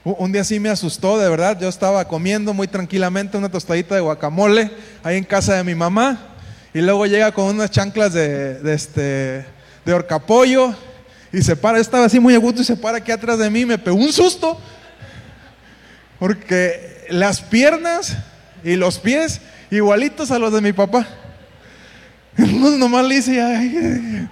[0.04, 1.60] Un día sí me asustó, de verdad.
[1.60, 4.72] Yo estaba comiendo muy tranquilamente una tostadita de guacamole
[5.04, 6.36] ahí en casa de mi mamá.
[6.74, 9.46] Y luego llega con unas chanclas de, de, este,
[9.86, 10.74] de horcapollo.
[11.34, 13.78] Y se para, estaba así muy agudo y se para aquí atrás de mí, me
[13.78, 14.58] pegó un susto.
[16.18, 18.18] Porque las piernas
[18.63, 21.08] y los pies igualitos a los de mi papá.
[22.78, 24.28] Nomás le hice, "Ay".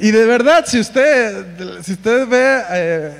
[0.00, 3.12] y de verdad, si usted, si usted ve, eh,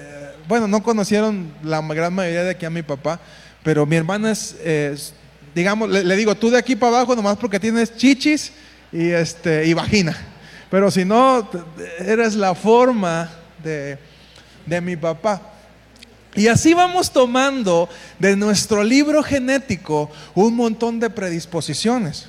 [0.46, 3.20] bueno, no conocieron la gran mayoría de aquí a mi papá,
[3.62, 5.14] pero mi hermana es,
[5.54, 8.52] digamos, le, digo, tú de aquí para abajo nomás porque tienes chichis
[8.92, 10.16] y, este, y vagina.
[10.70, 11.48] Pero si no,
[11.98, 13.30] eres la forma
[13.62, 13.98] de,
[14.66, 15.40] de mi papá.
[16.34, 22.26] Y así vamos tomando de nuestro libro genético un montón de predisposiciones.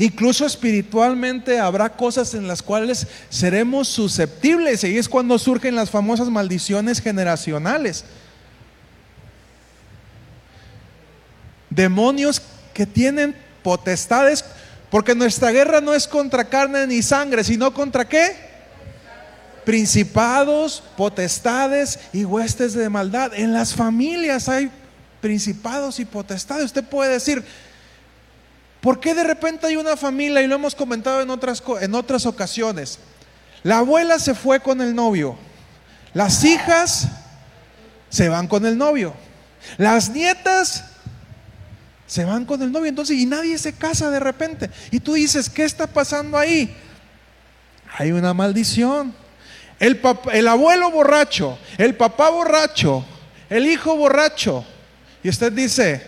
[0.00, 6.30] Incluso espiritualmente habrá cosas en las cuales seremos susceptibles y es cuando surgen las famosas
[6.30, 8.06] maldiciones generacionales.
[11.68, 12.40] Demonios
[12.72, 14.42] que tienen potestades,
[14.90, 18.48] porque nuestra guerra no es contra carne ni sangre, sino contra qué?
[19.66, 23.34] principados, potestades y huestes de maldad.
[23.34, 24.70] En las familias hay
[25.20, 26.64] principados y potestades.
[26.64, 27.44] Usted puede decir,
[28.80, 30.42] ¿por qué de repente hay una familia?
[30.42, 32.98] Y lo hemos comentado en otras, en otras ocasiones.
[33.62, 35.36] La abuela se fue con el novio.
[36.14, 37.08] Las hijas
[38.08, 39.14] se van con el novio.
[39.76, 40.84] Las nietas
[42.06, 42.88] se van con el novio.
[42.88, 44.70] Entonces, y nadie se casa de repente.
[44.90, 46.74] Y tú dices, ¿qué está pasando ahí?
[47.96, 49.14] Hay una maldición.
[49.78, 50.00] El,
[50.32, 53.04] el abuelo borracho, el papá borracho,
[53.48, 54.64] el hijo borracho.
[55.22, 56.06] Y usted dice,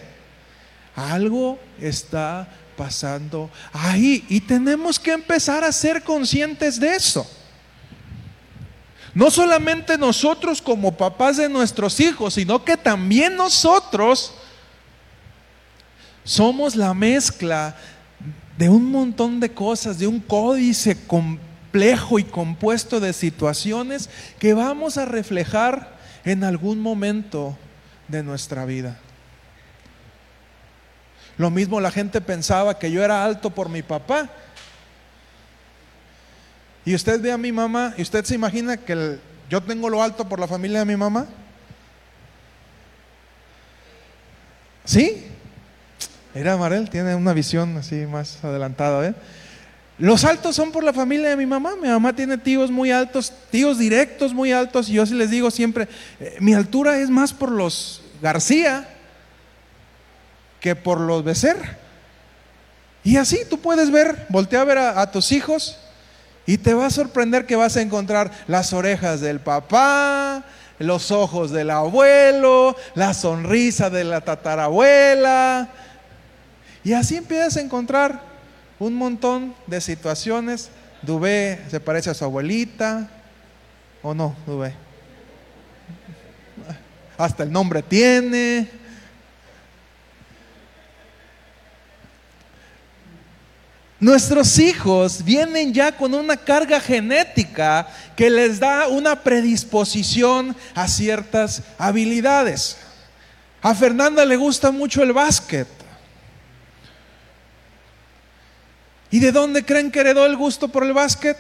[0.95, 2.49] algo está
[2.83, 4.25] pasando ahí.
[4.29, 7.25] Y tenemos que empezar a ser conscientes de eso.
[9.15, 14.35] No solamente nosotros como papás de nuestros hijos, sino que también nosotros
[16.25, 17.77] somos la mezcla
[18.59, 24.99] de un montón de cosas, de un códice complejo y compuesto de situaciones que vamos
[24.99, 27.57] a reflejar en algún momento
[28.09, 28.99] de nuestra vida.
[31.39, 34.29] Lo mismo la gente pensaba que yo era alto por mi papá.
[36.85, 39.19] Y usted ve a mi mamá y usted se imagina que
[39.49, 41.27] yo tengo lo alto por la familia de mi mamá.
[44.85, 45.27] ¿Sí?
[46.35, 49.15] Mira, Marel tiene una visión así más adelantada, ¿eh?
[49.99, 51.77] Los altos son por la familia de mi mamá.
[51.81, 54.89] Mi mamá tiene tíos muy altos, tíos directos muy altos.
[54.89, 55.87] Y yo sí les digo siempre,
[56.19, 58.89] eh, mi altura es más por los García
[60.63, 61.77] que por los Becerra.
[63.05, 65.77] Y así tú puedes ver, voltea a ver a, a tus hijos
[66.47, 70.45] y te va a sorprender que vas a encontrar las orejas del papá,
[70.79, 75.69] los ojos del abuelo, la sonrisa de la tatarabuela.
[76.85, 78.23] Y así empiezas a encontrar
[78.79, 80.71] un montón de situaciones.
[81.03, 83.11] Dubé se parece a su abuelita,
[84.01, 84.75] ¿o no, Dubé?
[87.19, 88.82] Hasta el nombre tiene.
[94.03, 97.87] Nuestros hijos vienen ya con una carga genética
[98.17, 102.79] que les da una predisposición a ciertas habilidades.
[103.63, 105.69] A Fernanda le gusta mucho el básquet.
[109.13, 111.39] ¿Y de dónde creen que heredó el gusto por el básquet?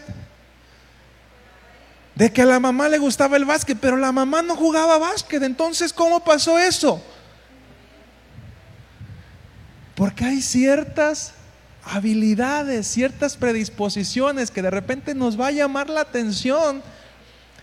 [2.14, 5.42] De que a la mamá le gustaba el básquet, pero la mamá no jugaba básquet.
[5.42, 7.02] Entonces, ¿cómo pasó eso?
[9.96, 11.34] Porque hay ciertas
[11.84, 16.82] habilidades, ciertas predisposiciones que de repente nos va a llamar la atención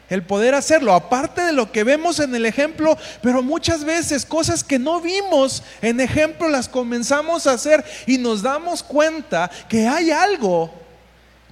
[0.09, 4.63] el poder hacerlo, aparte de lo que vemos en el ejemplo, pero muchas veces cosas
[4.63, 10.09] que no vimos en ejemplo las comenzamos a hacer y nos damos cuenta que hay
[10.09, 10.73] algo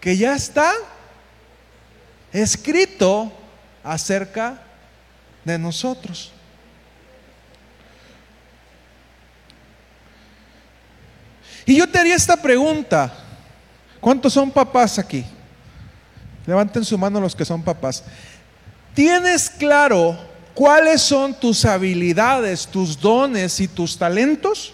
[0.01, 0.73] que ya está
[2.33, 3.31] escrito
[3.83, 4.59] acerca
[5.45, 6.31] de nosotros.
[11.67, 13.13] Y yo te haría esta pregunta.
[13.99, 15.25] ¿Cuántos son papás aquí?
[16.45, 18.05] Levanten su mano los que son papás.
[18.93, 20.17] ¿Tienes claro
[20.53, 24.73] cuáles son tus habilidades, tus dones y tus talentos?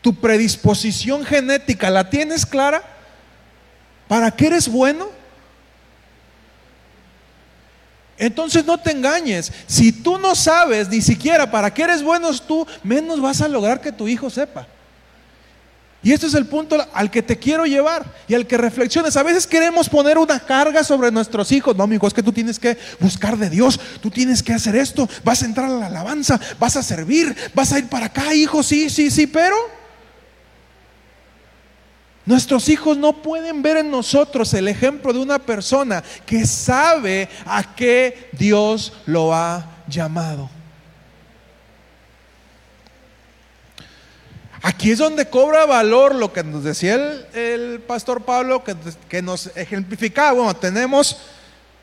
[0.00, 2.82] ¿Tu predisposición genética la tienes clara?
[4.08, 5.10] ¿Para qué eres bueno?
[8.16, 9.52] Entonces no te engañes.
[9.66, 13.82] Si tú no sabes ni siquiera para qué eres bueno tú, menos vas a lograr
[13.82, 14.66] que tu hijo sepa.
[16.02, 19.16] Y este es el punto al que te quiero llevar y al que reflexiones.
[19.16, 21.76] A veces queremos poner una carga sobre nuestros hijos.
[21.76, 25.08] No, amigo, es que tú tienes que buscar de Dios, tú tienes que hacer esto,
[25.22, 28.62] vas a entrar a la alabanza, vas a servir, vas a ir para acá, hijo,
[28.62, 29.56] sí, sí, sí, pero
[32.24, 37.74] Nuestros hijos no pueden ver en nosotros el ejemplo de una persona que sabe a
[37.74, 40.48] qué Dios lo ha llamado.
[44.62, 46.94] Aquí es donde cobra valor lo que nos decía
[47.34, 48.76] el, pastor Pablo, que,
[49.08, 50.32] que nos ejemplificaba.
[50.32, 51.18] Bueno, tenemos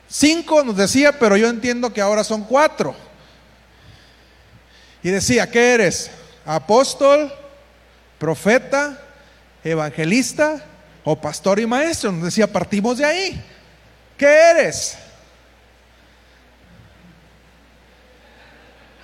[0.07, 2.95] cinco, nos decía, pero yo entiendo que ahora son cuatro.
[5.03, 6.09] Y decía, ¿qué eres?
[6.45, 7.33] Apóstol,
[8.17, 8.97] profeta,
[9.61, 10.63] evangelista
[11.03, 12.13] o pastor y maestro.
[12.13, 13.45] Nos decía, partimos de ahí.
[14.17, 14.97] ¿Qué eres?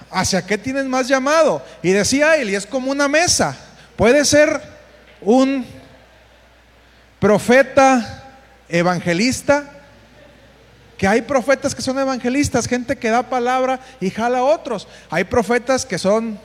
[0.09, 1.61] ¿Hacia qué tienes más llamado?
[1.83, 3.64] Y decía él, y es como una mesa.
[3.95, 4.61] Puede ser
[5.21, 5.65] un
[7.19, 8.23] profeta
[8.67, 9.71] evangelista,
[10.97, 14.87] que hay profetas que son evangelistas, gente que da palabra y jala a otros.
[15.09, 16.39] Hay profetas que son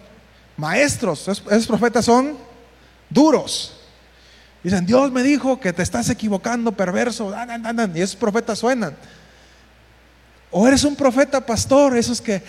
[0.56, 2.36] maestros, esos, profetas son
[3.08, 3.76] duros.
[4.62, 7.34] Dicen, Dios me dijo que te estás equivocando, perverso,
[7.94, 8.96] y esos profetas suenan.
[10.50, 12.42] O eres un profeta pastor, esos que,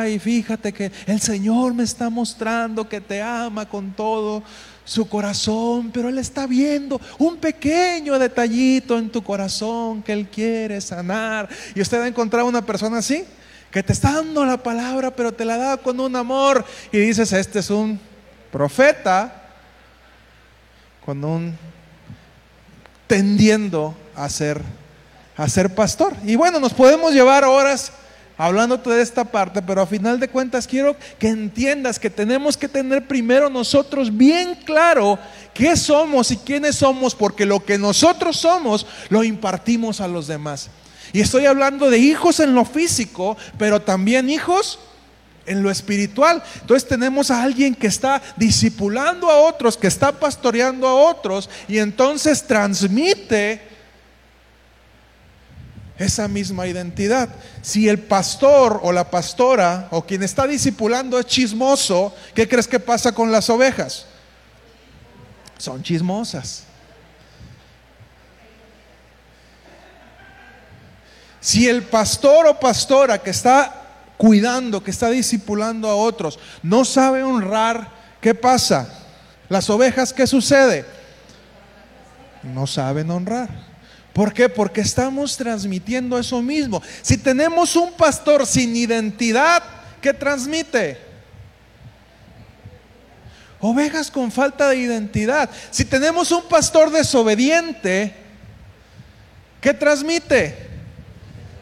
[0.00, 4.42] ay, fíjate que el Señor me está mostrando que te ama con todo
[4.84, 10.80] su corazón, pero Él está viendo un pequeño detallito en tu corazón que Él quiere
[10.80, 11.48] sanar.
[11.74, 13.24] Y usted ha encontrado una persona así,
[13.70, 16.64] que te está dando la palabra, pero te la da con un amor.
[16.90, 18.00] Y dices, este es un
[18.50, 19.44] profeta
[21.04, 21.56] con un
[23.06, 24.60] tendiendo a ser
[25.40, 26.12] a ser pastor.
[26.24, 27.92] Y bueno, nos podemos llevar horas
[28.46, 32.68] hablando de esta parte, pero a final de cuentas quiero que entiendas que tenemos que
[32.68, 35.18] tener primero nosotros bien claro
[35.52, 40.70] qué somos y quiénes somos, porque lo que nosotros somos lo impartimos a los demás.
[41.12, 44.78] Y estoy hablando de hijos en lo físico, pero también hijos
[45.44, 46.42] en lo espiritual.
[46.62, 51.78] Entonces tenemos a alguien que está discipulando a otros, que está pastoreando a otros y
[51.78, 53.69] entonces transmite
[56.00, 57.28] esa misma identidad.
[57.60, 62.80] Si el pastor o la pastora o quien está discipulando es chismoso, ¿qué crees que
[62.80, 64.06] pasa con las ovejas?
[65.58, 66.64] Son chismosas.
[71.38, 73.82] Si el pastor o pastora que está
[74.16, 77.90] cuidando, que está discipulando a otros, no sabe honrar,
[78.22, 78.88] ¿qué pasa?
[79.50, 80.86] Las ovejas, ¿qué sucede?
[82.42, 83.69] No saben honrar.
[84.12, 84.48] ¿Por qué?
[84.48, 86.82] Porque estamos transmitiendo eso mismo.
[87.02, 89.62] Si tenemos un pastor sin identidad,
[90.00, 90.98] ¿qué transmite?
[93.60, 95.50] Ovejas con falta de identidad.
[95.70, 98.14] Si tenemos un pastor desobediente,
[99.60, 100.56] ¿qué transmite?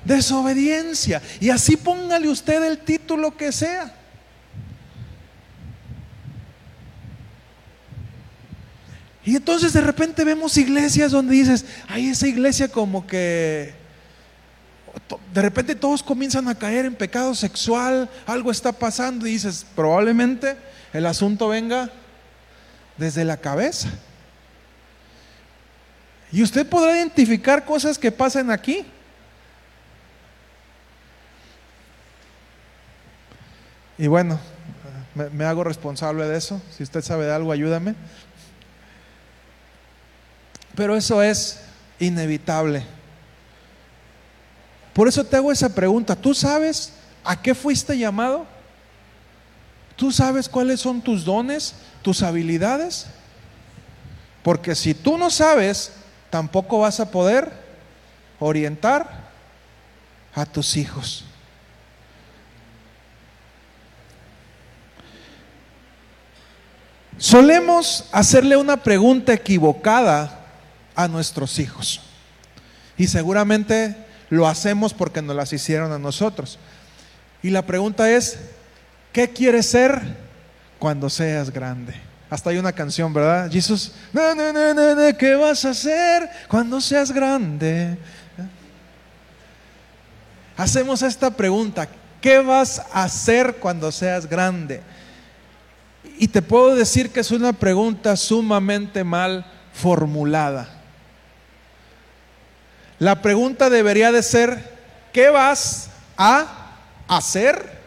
[0.05, 1.21] Desobediencia.
[1.41, 3.93] Y así póngale usted el título que sea.
[9.29, 13.75] Y entonces de repente vemos iglesias donde dices, ay, esa iglesia como que
[15.35, 20.57] de repente todos comienzan a caer en pecado sexual, algo está pasando y dices, probablemente
[20.95, 21.91] el asunto venga
[22.97, 23.91] desde la cabeza.
[26.33, 28.87] Y usted podrá identificar cosas que pasan aquí.
[33.99, 34.41] Y bueno,
[35.14, 36.62] me, me hago responsable de eso.
[36.75, 37.95] Si usted sabe de algo, ayúdame.
[40.79, 41.59] Pero eso es
[41.99, 42.85] inevitable.
[44.93, 46.14] Por eso te hago esa pregunta.
[46.14, 46.93] ¿Tú sabes
[47.25, 48.47] a qué fuiste llamado?
[49.97, 53.09] ¿Tú sabes cuáles son tus dones, tus habilidades?
[54.45, 55.91] Porque si tú no sabes,
[56.31, 57.51] tampoco vas a poder
[58.38, 59.33] orientar
[60.33, 61.25] a tus hijos.
[67.17, 70.38] Solemos hacerle una pregunta equivocada
[70.99, 72.01] a nuestros hijos.
[72.97, 73.97] Y seguramente
[74.31, 76.59] lo hacemos porque nos las hicieron a nosotros.
[77.41, 78.37] Y la pregunta es,
[79.12, 80.03] ¿qué quieres ser
[80.81, 81.95] cuando seas grande?
[82.29, 83.49] Hasta hay una canción, ¿verdad?
[83.49, 87.97] Jesús, ¿qué vas a hacer cuando seas grande?
[90.57, 91.89] Hacemos esta pregunta,
[92.20, 94.83] ¿qué vas a hacer cuando seas grande?
[96.18, 100.78] Y te puedo decir que es una pregunta sumamente mal formulada.
[102.99, 104.76] La pregunta debería de ser,
[105.12, 106.74] ¿qué vas a
[107.07, 107.78] hacer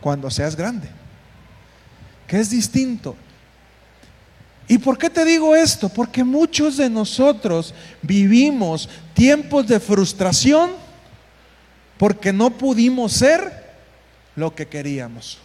[0.00, 0.88] cuando seas grande?
[2.26, 3.16] ¿Qué es distinto?
[4.68, 5.88] ¿Y por qué te digo esto?
[5.88, 10.70] Porque muchos de nosotros vivimos tiempos de frustración
[11.98, 13.72] porque no pudimos ser
[14.36, 15.38] lo que queríamos.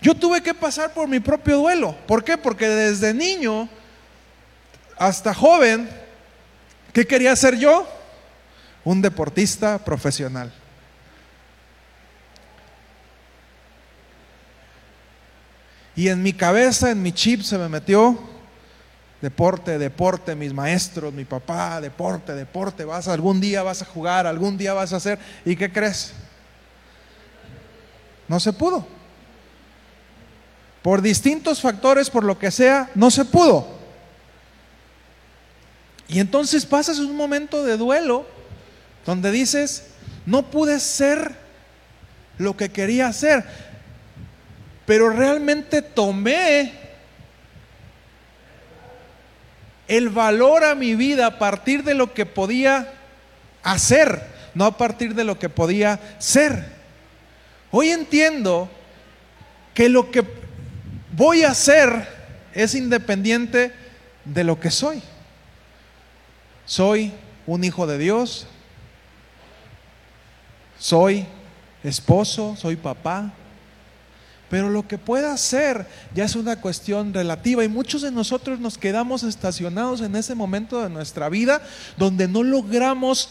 [0.00, 1.96] Yo tuve que pasar por mi propio duelo.
[2.06, 2.38] ¿Por qué?
[2.38, 3.68] Porque desde niño
[4.96, 5.88] hasta joven,
[6.92, 7.86] ¿qué quería ser yo?
[8.84, 10.52] Un deportista profesional.
[15.94, 18.18] Y en mi cabeza, en mi chip se me metió
[19.20, 24.56] deporte, deporte, mis maestros, mi papá, deporte, deporte, vas algún día vas a jugar, algún
[24.56, 26.14] día vas a hacer, ¿y qué crees?
[28.28, 28.99] No se pudo.
[30.82, 33.66] Por distintos factores, por lo que sea, no se pudo.
[36.08, 38.26] Y entonces pasas un momento de duelo
[39.06, 39.90] donde dices,
[40.26, 41.34] no pude ser
[42.38, 43.44] lo que quería hacer,
[44.86, 46.72] pero realmente tomé
[49.86, 52.92] el valor a mi vida a partir de lo que podía
[53.62, 54.22] hacer,
[54.54, 56.64] no a partir de lo que podía ser.
[57.70, 58.68] Hoy entiendo
[59.74, 60.22] que lo que
[61.20, 62.08] voy a hacer
[62.54, 63.72] es independiente
[64.24, 65.02] de lo que soy.
[66.64, 67.12] Soy
[67.46, 68.46] un hijo de Dios,
[70.78, 71.26] soy
[71.84, 73.34] esposo, soy papá,
[74.48, 78.78] pero lo que pueda ser ya es una cuestión relativa y muchos de nosotros nos
[78.78, 81.60] quedamos estacionados en ese momento de nuestra vida
[81.98, 83.28] donde no logramos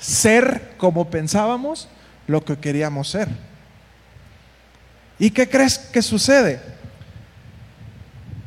[0.00, 1.86] ser como pensábamos
[2.26, 3.53] lo que queríamos ser.
[5.24, 6.60] ¿Y qué crees que sucede?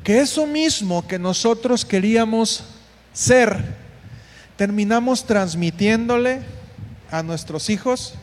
[0.04, 2.66] Que eso mismo que nosotros queríamos
[3.14, 3.58] ser,
[4.56, 6.44] terminamos transmitiéndole
[7.10, 8.14] a nuestros hijos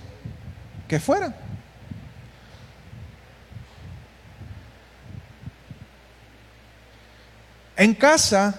[0.87, 1.35] que fueran.
[7.77, 8.55] En casa,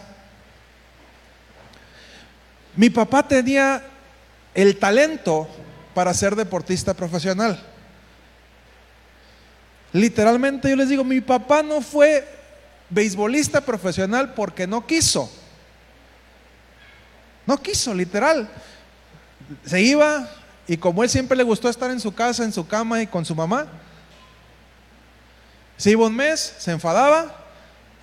[2.75, 3.81] mi papá tenía
[4.53, 5.47] el talento
[5.93, 7.74] para ser deportista profesional.
[9.95, 12.27] Literalmente yo les digo, mi papá no fue
[12.89, 15.31] beisbolista profesional porque no quiso.
[17.45, 18.49] No quiso, literal.
[19.65, 20.29] Se iba
[20.67, 23.23] y como él siempre le gustó estar en su casa, en su cama y con
[23.23, 23.67] su mamá,
[25.77, 27.33] se iba un mes, se enfadaba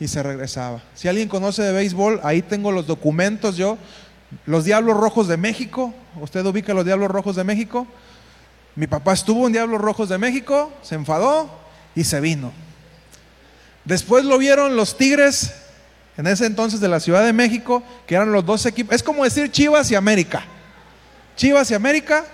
[0.01, 0.83] y se regresaba.
[0.95, 3.77] Si alguien conoce de béisbol, ahí tengo los documentos yo.
[4.47, 7.87] Los Diablos Rojos de México, usted ubica los Diablos Rojos de México.
[8.77, 11.61] Mi papá estuvo en Diablos Rojos de México, se enfadó
[11.95, 12.53] y se vino.
[13.85, 15.55] Después lo vieron los Tigres
[16.17, 18.95] en ese entonces de la Ciudad de México, que eran los dos equipos.
[18.95, 20.45] Es como decir Chivas y América.
[21.37, 22.25] Chivas y América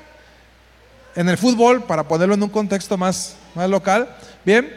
[1.15, 4.15] en el fútbol, para ponerlo en un contexto más, más local.
[4.45, 4.73] Bien,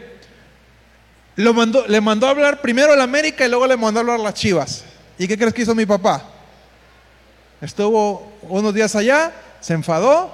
[1.36, 4.02] lo mandó, le mandó a hablar primero a la América y luego le mandó a
[4.02, 4.84] hablar a las Chivas.
[5.18, 6.22] ¿Y qué crees que hizo mi papá?
[7.60, 10.32] Estuvo unos días allá, se enfadó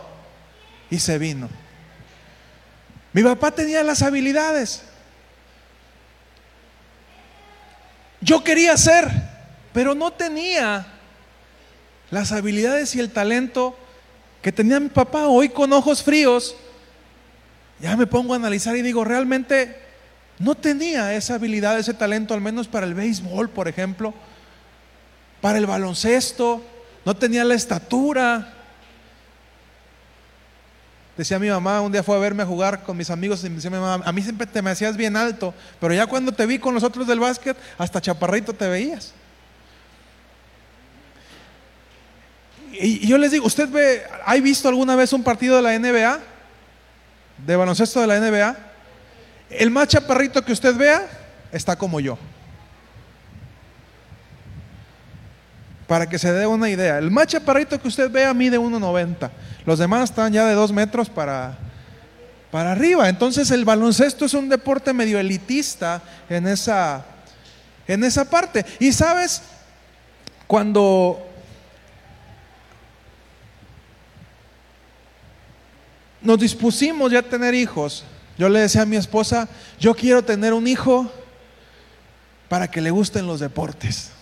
[0.90, 1.48] y se vino.
[3.18, 4.82] Mi papá tenía las habilidades.
[8.20, 9.10] Yo quería ser,
[9.72, 10.86] pero no tenía
[12.12, 13.76] las habilidades y el talento
[14.40, 15.26] que tenía mi papá.
[15.26, 16.54] Hoy con ojos fríos,
[17.80, 19.76] ya me pongo a analizar y digo, realmente
[20.38, 24.14] no tenía esa habilidad, ese talento, al menos para el béisbol, por ejemplo,
[25.40, 26.64] para el baloncesto,
[27.04, 28.57] no tenía la estatura.
[31.18, 33.56] Decía mi mamá, un día fue a verme a jugar con mis amigos y me
[33.56, 36.46] decía mi mamá, a mí siempre te me hacías bien alto, pero ya cuando te
[36.46, 39.12] vi con los otros del básquet, hasta chaparrito te veías.
[42.70, 46.20] Y yo les digo, ¿usted ve, ha visto alguna vez un partido de la NBA?
[47.44, 48.56] ¿De baloncesto de la NBA?
[49.50, 51.04] El más chaparrito que usted vea
[51.50, 52.16] está como yo.
[55.88, 56.98] Para que se dé una idea.
[56.98, 59.30] El más chaparrito que usted vea mide 1,90.
[59.66, 61.58] Los demás están ya de 2 metros para,
[62.52, 63.08] para arriba.
[63.08, 67.04] Entonces el baloncesto es un deporte medio elitista en esa,
[67.88, 68.64] en esa parte.
[68.78, 69.42] Y sabes,
[70.46, 71.26] cuando
[76.20, 78.04] nos dispusimos ya a tener hijos,
[78.36, 79.48] yo le decía a mi esposa,
[79.80, 81.10] yo quiero tener un hijo
[82.48, 84.12] para que le gusten los deportes.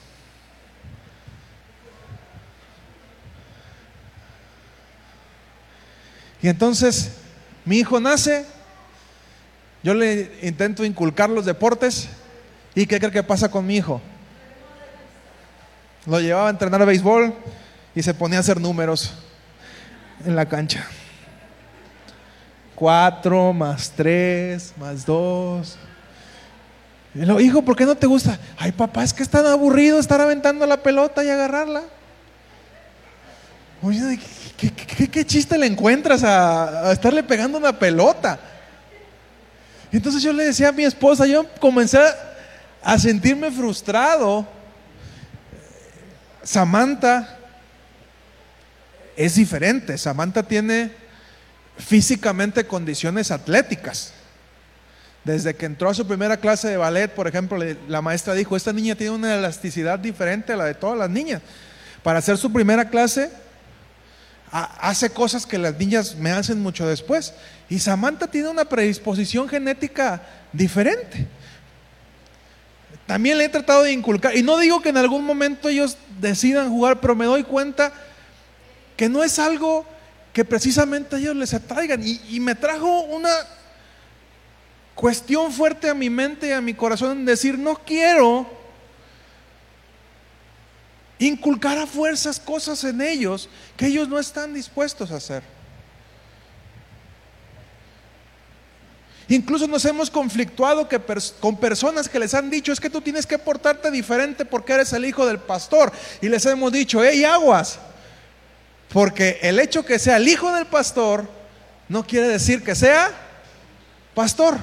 [6.43, 7.13] Y entonces
[7.65, 8.45] mi hijo nace,
[9.83, 12.09] yo le intento inculcar los deportes
[12.75, 14.01] y ¿qué cree que pasa con mi hijo?
[16.07, 17.35] Lo llevaba a entrenar a béisbol
[17.95, 19.15] y se ponía a hacer números
[20.25, 20.87] en la cancha.
[22.75, 25.79] Cuatro más tres más dos.
[27.15, 28.39] Y lo, hijo, ¿por qué no te gusta?
[28.59, 31.83] Ay, papá, es que es tan aburrido estar aventando la pelota y agarrarla.
[33.83, 34.19] Oye,
[34.57, 38.39] ¿qué, chiste le encuentras a, estarle pegando una pelota?
[39.93, 41.99] Entonces yo le decía a mi esposa, yo comencé
[42.83, 44.47] a sentirme frustrado.
[46.43, 47.37] Samantha
[49.17, 49.99] es diferente.
[49.99, 50.91] Samantha tiene
[51.77, 54.13] físicamente condiciones atléticas.
[55.23, 57.59] Desde que entró a su primera clase de ballet, por ejemplo,
[57.89, 61.43] la maestra dijo, esta niña tiene una elasticidad diferente a la de todas las niñas.
[62.03, 63.31] Para hacer su primera clase,
[64.65, 67.35] hace cosas que las niñas me hacen mucho después.
[67.69, 71.27] Y Samantha tiene una predisposición genética diferente.
[73.07, 76.71] También le he tratado de inculcar, y no digo que en algún momento ellos decidan
[76.71, 77.93] jugar, pero me doy cuenta
[78.97, 79.87] que no es algo
[80.33, 82.03] que precisamente a ellos les atraigan.
[82.05, 83.31] Y, me trajo una
[84.95, 88.56] cuestión fuerte a mi mente y a mi corazón en decir, no quiero
[91.19, 95.43] inculcar a fuerzas cosas en ellos que ellos no están dispuestos a hacer.
[99.29, 100.89] Incluso nos hemos conflictuado
[101.41, 104.93] con personas que les han dicho es que tú tienes que portarte diferente porque eres
[104.93, 105.91] el hijo del pastor.
[106.21, 107.79] Y les hemos dicho, hey, aguas.
[108.93, 111.29] Porque el hecho que sea el hijo del pastor
[111.89, 113.11] no quiere decir que sea
[114.15, 114.59] pastor.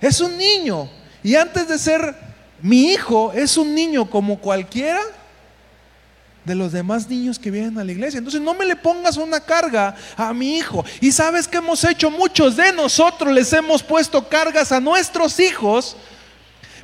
[0.00, 0.90] Es un niño.
[1.22, 2.29] Y antes de ser
[2.62, 5.00] mi hijo, es un niño como cualquiera
[6.44, 8.18] de los demás niños que vienen a la iglesia.
[8.18, 10.84] Entonces no me le pongas una carga a mi hijo.
[11.00, 15.96] Y sabes que hemos hecho muchos de nosotros, les hemos puesto cargas a nuestros hijos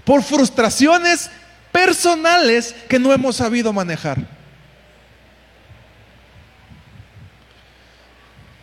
[0.04, 1.30] por frustraciones
[1.72, 4.18] personales que no hemos sabido manejar.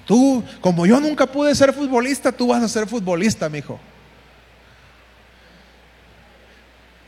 [0.05, 3.79] Tú, como yo nunca pude ser futbolista, tú vas a ser futbolista, mi hijo.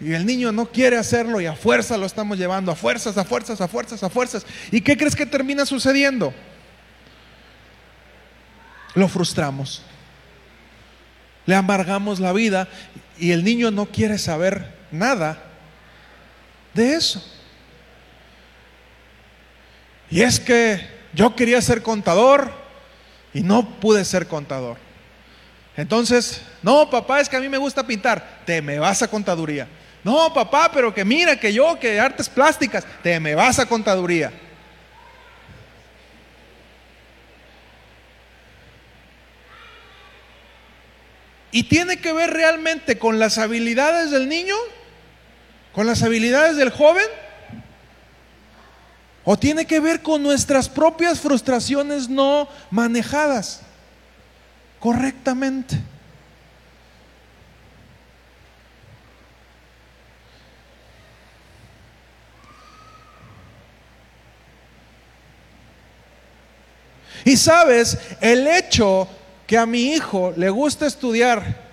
[0.01, 3.23] Y el niño no quiere hacerlo y a fuerza lo estamos llevando, a fuerzas, a
[3.23, 4.45] fuerzas, a fuerzas, a fuerzas.
[4.71, 6.33] ¿Y qué crees que termina sucediendo?
[8.93, 9.81] Lo frustramos.
[11.45, 12.67] Le amargamos la vida
[13.17, 15.41] y el niño no quiere saber nada
[16.73, 17.23] de eso.
[20.09, 22.51] Y es que yo quería ser contador
[23.33, 24.77] y no pude ser contador.
[25.77, 29.67] Entonces, no, papá, es que a mí me gusta pintar, te me vas a contaduría.
[30.05, 34.31] No, papá, pero que mira, que yo, que artes plásticas, te me vas a contaduría.
[41.51, 44.53] ¿Y tiene que ver realmente con las habilidades del niño?
[45.73, 47.07] ¿Con las habilidades del joven?
[49.23, 53.61] ¿O tiene que ver con nuestras propias frustraciones no manejadas
[54.79, 55.79] correctamente?
[67.25, 69.09] Y sabes, el hecho
[69.47, 71.65] que a mi hijo le gusta estudiar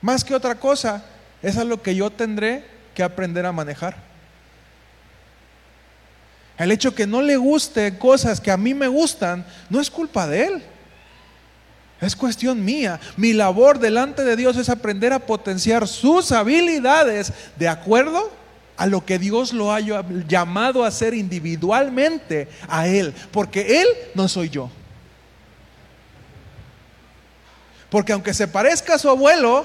[0.00, 1.04] más que otra cosa,
[1.42, 2.64] es a lo que yo tendré
[2.94, 3.96] que aprender a manejar.
[6.56, 10.26] El hecho que no le guste cosas que a mí me gustan, no es culpa
[10.26, 10.62] de él.
[12.00, 13.00] Es cuestión mía.
[13.16, 18.30] Mi labor delante de Dios es aprender a potenciar sus habilidades de acuerdo
[18.76, 23.14] a lo que Dios lo ha llamado a hacer individualmente a Él.
[23.32, 24.70] Porque Él no soy yo.
[27.94, 29.64] Porque aunque se parezca a su abuelo,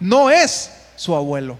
[0.00, 1.56] no es su abuelo.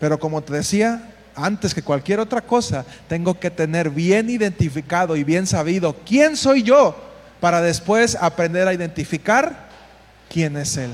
[0.00, 5.22] Pero como te decía, antes que cualquier otra cosa, tengo que tener bien identificado y
[5.22, 6.96] bien sabido quién soy yo
[7.38, 9.68] para después aprender a identificar
[10.28, 10.90] quién es Él.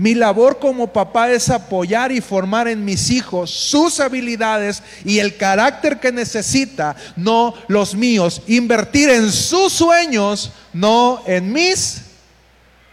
[0.00, 5.36] Mi labor como papá es apoyar y formar en mis hijos sus habilidades y el
[5.36, 8.40] carácter que necesita, no los míos.
[8.46, 12.00] Invertir en sus sueños, no en mis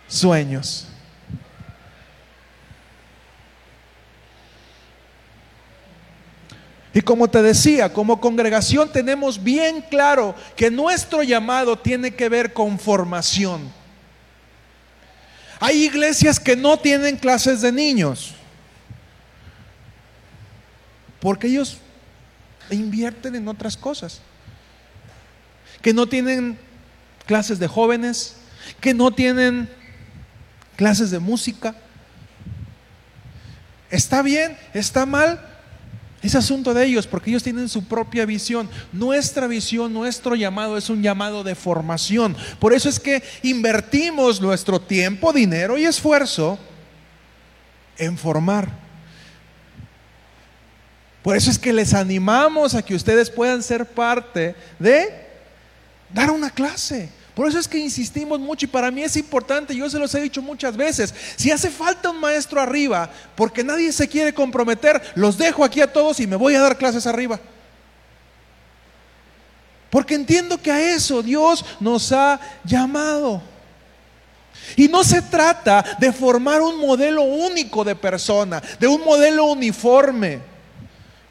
[0.06, 0.86] sueños.
[6.94, 12.52] Y como te decía, como congregación tenemos bien claro que nuestro llamado tiene que ver
[12.52, 13.77] con formación.
[15.60, 18.36] Hay iglesias que no tienen clases de niños.
[21.20, 21.78] Porque ellos
[22.70, 24.22] invierten en otras cosas.
[25.82, 26.60] Que no tienen
[27.26, 28.36] clases de jóvenes,
[28.80, 29.70] que no tienen
[30.76, 31.76] clases de música.
[33.90, 34.58] ¿Está bien?
[34.74, 35.57] ¿Está mal?
[36.22, 38.70] Es asunto de ellos porque ellos tienen su propia visión.
[38.92, 42.36] Nuestra visión, nuestro llamado es un llamado de formación.
[42.60, 46.58] Por eso es que invertimos nuestro tiempo, dinero y esfuerzo
[47.98, 48.88] en formar.
[51.22, 55.28] Por eso es que les animamos a que ustedes puedan ser parte de
[56.14, 57.10] dar una clase.
[57.38, 60.22] Por eso es que insistimos mucho y para mí es importante, yo se los he
[60.22, 65.38] dicho muchas veces, si hace falta un maestro arriba, porque nadie se quiere comprometer, los
[65.38, 67.40] dejo aquí a todos y me voy a dar clases arriba.
[69.92, 73.44] Porque entiendo que a eso Dios nos ha llamado.
[74.76, 80.42] Y no se trata de formar un modelo único de persona, de un modelo uniforme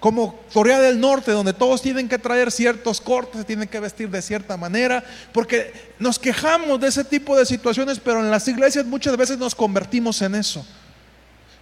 [0.06, 4.08] como Corea del Norte, donde todos tienen que traer ciertos cortes, se tienen que vestir
[4.08, 5.02] de cierta manera,
[5.32, 9.56] porque nos quejamos de ese tipo de situaciones, pero en las iglesias muchas veces nos
[9.56, 10.64] convertimos en eso.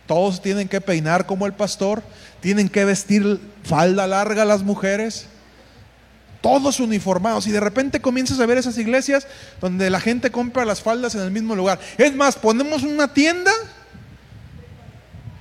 [0.06, 2.02] Todos tienen que peinar como el pastor,
[2.40, 5.24] tienen que vestir falda larga las mujeres,
[6.42, 7.46] todos uniformados.
[7.46, 9.26] Y de repente comienzas a ver esas iglesias
[9.58, 11.80] donde la gente compra las faldas en el mismo lugar.
[11.96, 13.52] Es más, ponemos una tienda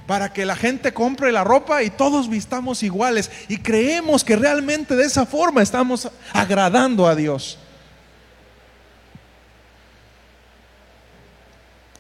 [0.08, 4.96] para que la gente compre la ropa y todos vistamos iguales y creemos que realmente
[4.96, 7.58] de esa forma estamos agradando a Dios.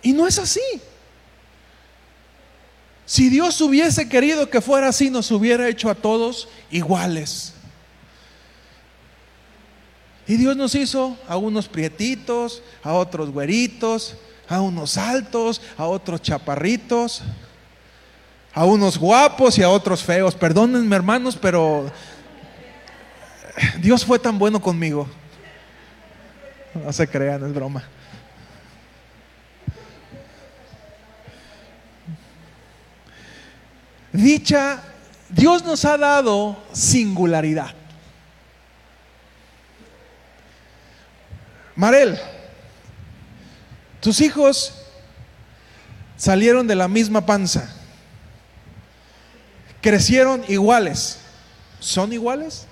[0.01, 0.59] Y no es así.
[3.05, 7.53] Si Dios hubiese querido que fuera así, nos hubiera hecho a todos iguales.
[10.27, 14.15] Y Dios nos hizo a unos prietitos, a otros güeritos,
[14.49, 17.23] a unos altos, a otros chaparritos
[18.53, 20.35] a unos guapos y a otros feos.
[20.35, 21.91] Perdónenme hermanos, pero
[23.79, 25.07] Dios fue tan bueno conmigo.
[26.73, 27.83] No se crean, es broma.
[34.11, 34.83] Dicha,
[35.29, 37.73] Dios nos ha dado singularidad.
[41.75, 42.19] Marel,
[43.99, 44.75] tus hijos
[46.15, 47.72] salieron de la misma panza
[49.83, 51.19] crecieron iguales.
[51.79, 52.65] ¿Son iguales?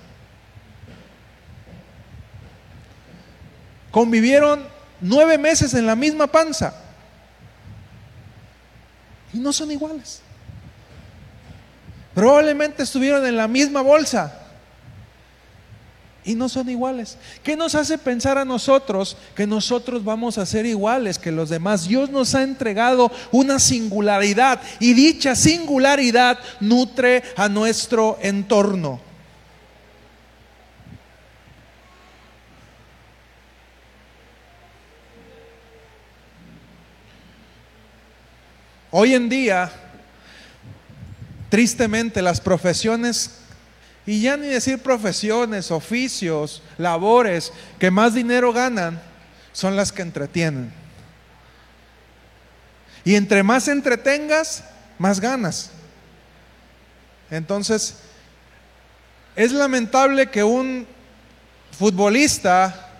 [3.90, 4.66] Convivieron
[5.02, 6.74] nueve meses en la misma panza.
[9.34, 10.22] Y no son iguales.
[12.14, 14.41] Probablemente estuvieron en la misma bolsa
[16.24, 17.18] y no son iguales.
[17.42, 21.88] ¿Qué nos hace pensar a nosotros que nosotros vamos a ser iguales que los demás?
[21.88, 29.00] Dios nos ha entregado una singularidad y dicha singularidad nutre a nuestro entorno.
[38.94, 39.72] Hoy en día,
[41.48, 43.41] tristemente, las profesiones
[44.06, 49.00] y ya ni decir profesiones, oficios, labores que más dinero ganan,
[49.52, 50.72] son las que entretienen.
[53.04, 54.64] Y entre más entretengas,
[54.98, 55.70] más ganas.
[57.30, 57.96] Entonces,
[59.36, 60.86] es lamentable que un
[61.78, 62.90] futbolista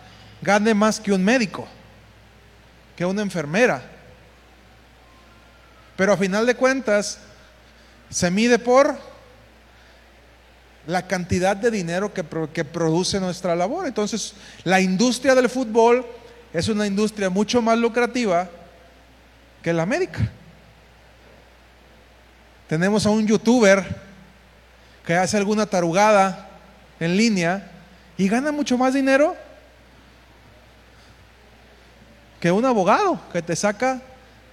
[0.41, 1.69] gane más que un médico,
[2.97, 3.83] que una enfermera.
[5.97, 7.19] Pero a final de cuentas,
[8.09, 9.12] se mide por
[10.87, 13.87] la cantidad de dinero que, que, produce nuestra labor.
[13.87, 16.05] Entonces, la industria del fútbol
[16.53, 18.49] es una industria mucho más lucrativa
[19.63, 20.29] que la médica.
[22.69, 23.85] Tenemos a un youtuber
[25.07, 26.49] que hace alguna tarugada
[26.99, 27.71] en línea
[28.17, 29.37] y gana mucho más dinero
[32.41, 34.03] que un abogado que te saca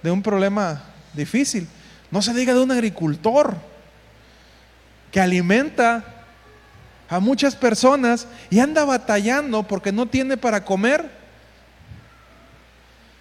[0.02, 1.66] de un problema difícil.
[2.10, 3.56] No se diga de un agricultor
[5.10, 6.19] que alimenta
[7.10, 11.10] a muchas personas y anda batallando porque no tiene para comer.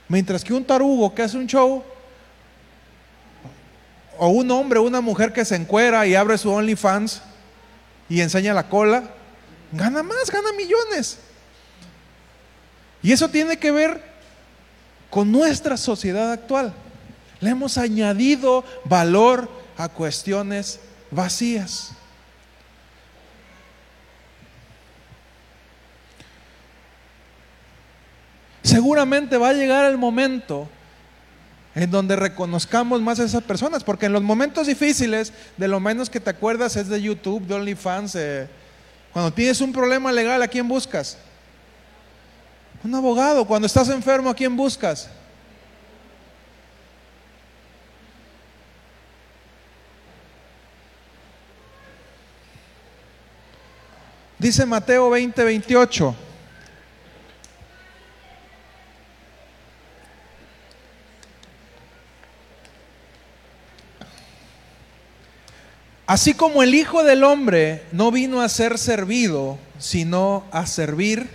[0.07, 1.83] Mientras que un tarugo que hace un show,
[4.19, 7.21] o un hombre o una mujer que se encuera y abre su OnlyFans
[8.09, 9.03] y enseña la cola,
[9.71, 11.17] gana más, gana millones.
[13.01, 14.03] Y eso tiene que ver
[15.09, 16.73] con nuestra sociedad actual.
[17.39, 20.79] Le hemos añadido valor a cuestiones
[21.09, 21.93] vacías.
[28.63, 30.69] Seguramente va a llegar el momento
[31.75, 36.09] en donde reconozcamos más a esas personas, porque en los momentos difíciles, de lo menos
[36.09, 38.49] que te acuerdas es de YouTube, de OnlyFans, eh,
[39.13, 41.17] cuando tienes un problema legal, ¿a quién buscas?
[42.83, 43.45] Un abogado.
[43.45, 45.09] Cuando estás enfermo, ¿a quién buscas?
[54.37, 56.15] Dice Mateo 20, 28.
[66.09, 71.29] Así como el Hijo del Hombre no vino a ser servido, sino a servir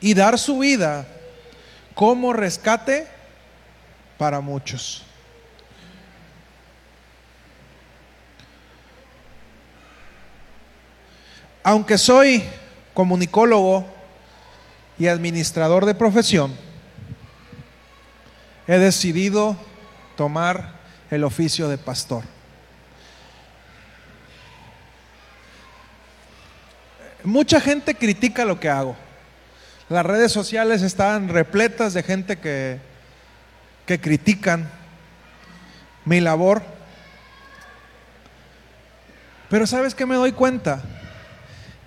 [0.00, 1.06] y dar su vida
[1.94, 3.06] como rescate
[4.16, 5.02] para muchos.
[11.62, 12.42] Aunque soy
[12.94, 13.84] comunicólogo
[14.98, 16.56] y administrador de profesión,
[18.66, 19.54] he decidido
[20.16, 20.80] tomar
[21.10, 22.39] el oficio de pastor.
[27.30, 28.96] Mucha gente critica lo que hago.
[29.88, 32.80] Las redes sociales están repletas de gente que,
[33.86, 34.68] que critican
[36.04, 36.60] mi labor.
[39.48, 40.82] Pero ¿sabes qué me doy cuenta?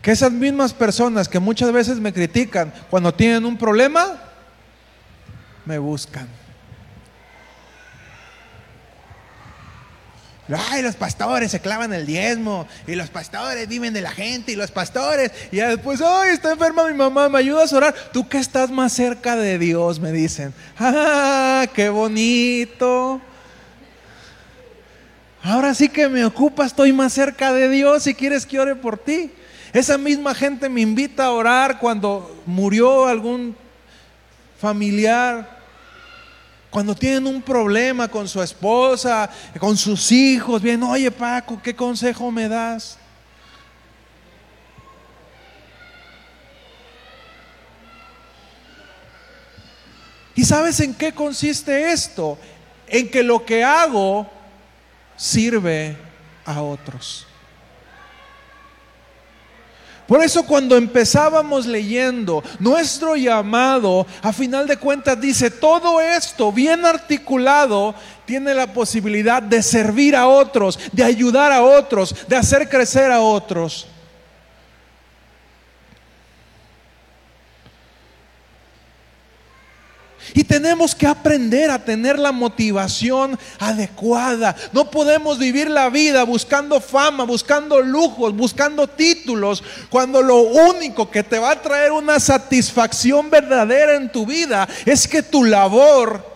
[0.01, 4.21] Que esas mismas personas que muchas veces me critican cuando tienen un problema,
[5.65, 6.29] me buscan.
[10.49, 14.55] Ay, los pastores se clavan el diezmo y los pastores viven de la gente y
[14.57, 17.95] los pastores y después, ay, está enferma mi mamá, ¿me ayudas a orar?
[18.11, 20.53] Tú que estás más cerca de Dios, me dicen.
[20.77, 23.21] Ah, qué bonito.
[25.41, 28.97] Ahora sí que me ocupa, estoy más cerca de Dios si quieres que ore por
[28.97, 29.31] ti.
[29.71, 33.55] Esa misma gente me invita a orar cuando murió algún
[34.59, 35.52] familiar
[36.73, 42.31] cuando tienen un problema con su esposa, con sus hijos, bien, oye Paco, ¿qué consejo
[42.31, 42.97] me das?
[50.33, 52.39] ¿Y sabes en qué consiste esto?
[52.87, 54.27] En que lo que hago
[55.15, 55.95] sirve
[56.43, 57.27] a otros.
[60.07, 66.85] Por eso cuando empezábamos leyendo nuestro llamado, a final de cuentas dice, todo esto bien
[66.85, 67.95] articulado
[68.25, 73.21] tiene la posibilidad de servir a otros, de ayudar a otros, de hacer crecer a
[73.21, 73.87] otros.
[80.33, 84.55] Y tenemos que aprender a tener la motivación adecuada.
[84.71, 91.23] No podemos vivir la vida buscando fama, buscando lujos, buscando títulos, cuando lo único que
[91.23, 96.32] te va a traer una satisfacción verdadera en tu vida es que tu labor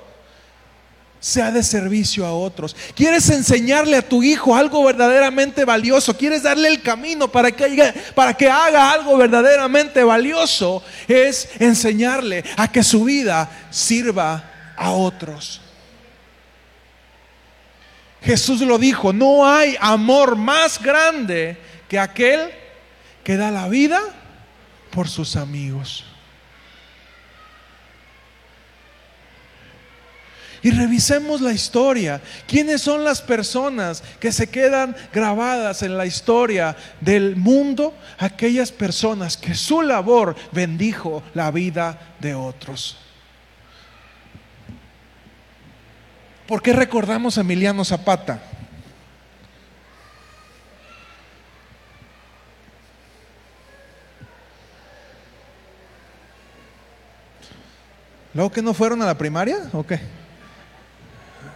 [1.20, 2.76] sea de servicio a otros.
[2.95, 6.18] ¿Quieres enseñarle a tu hijo algo verdaderamente valioso?
[6.18, 10.84] ¿Quieres darle el camino para que, para que haga algo verdaderamente valioso?
[11.07, 15.61] Es enseñarle a que su vida sirva a otros.
[18.22, 21.57] Jesús lo dijo, no hay amor más grande
[21.88, 22.51] que aquel
[23.24, 24.01] que da la vida
[24.91, 26.07] por sus amigos.
[30.62, 32.22] Y revisemos la historia.
[32.47, 37.93] ¿Quiénes son las personas que se quedan grabadas en la historia del mundo?
[38.18, 42.97] Aquellas personas que su labor bendijo la vida de otros.
[46.47, 48.41] ¿Por qué recordamos a Emiliano Zapata?
[58.34, 59.99] ¿Luego que no fueron a la primaria o qué?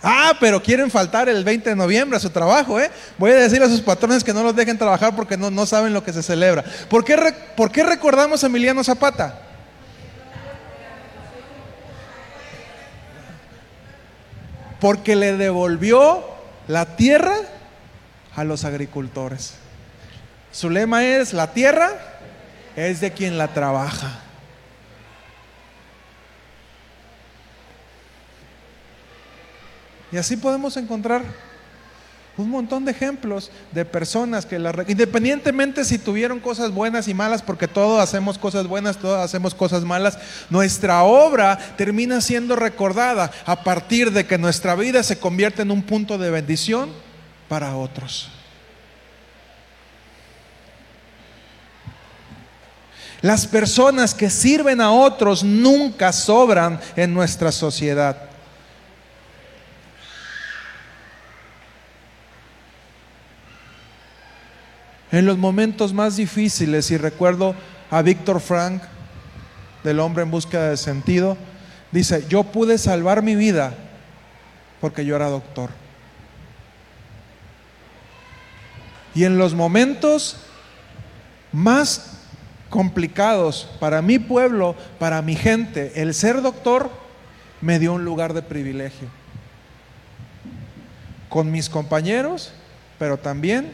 [0.04, 2.89] Ah, pero quieren faltar el 20 de noviembre a su trabajo, ¿eh?
[3.20, 5.93] Voy a decirle a sus patrones que no los dejen trabajar porque no, no saben
[5.93, 6.64] lo que se celebra.
[6.89, 7.18] ¿Por qué,
[7.56, 9.39] ¿Por qué recordamos a Emiliano Zapata?
[14.80, 16.26] Porque le devolvió
[16.68, 17.36] la tierra
[18.36, 19.54] a los agricultores.
[20.52, 21.91] Su lema es, la tierra
[22.76, 24.31] es de quien la trabaja.
[30.12, 31.24] Y así podemos encontrar
[32.38, 37.41] un montón de ejemplos de personas que, la, independientemente si tuvieron cosas buenas y malas,
[37.41, 40.18] porque todos hacemos cosas buenas, todos hacemos cosas malas,
[40.49, 45.84] nuestra obra termina siendo recordada a partir de que nuestra vida se convierte en un
[45.84, 46.89] punto de bendición
[47.47, 48.30] para otros.
[53.22, 58.31] Las personas que sirven a otros nunca sobran en nuestra sociedad.
[65.12, 67.53] En los momentos más difíciles, y recuerdo
[67.89, 68.82] a Víctor Frank,
[69.84, 71.38] del hombre en búsqueda de sentido,
[71.91, 73.74] dice, yo pude salvar mi vida
[74.80, 75.70] porque yo era doctor.
[79.14, 80.38] Y en los momentos
[81.51, 82.20] más
[82.70, 86.89] complicados para mi pueblo, para mi gente, el ser doctor
[87.59, 89.09] me dio un lugar de privilegio.
[91.28, 92.53] Con mis compañeros,
[92.97, 93.74] pero también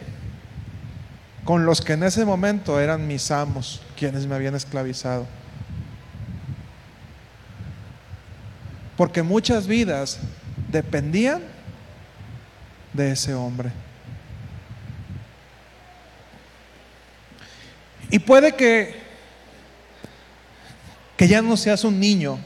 [1.47, 5.25] con los que en ese momento eran mis amos, quienes me habían esclavizado.
[8.97, 10.19] Porque muchas vidas
[10.69, 11.41] dependían
[12.91, 13.71] de ese hombre.
[18.09, 19.01] Y puede que,
[21.15, 22.39] que ya no seas un niño.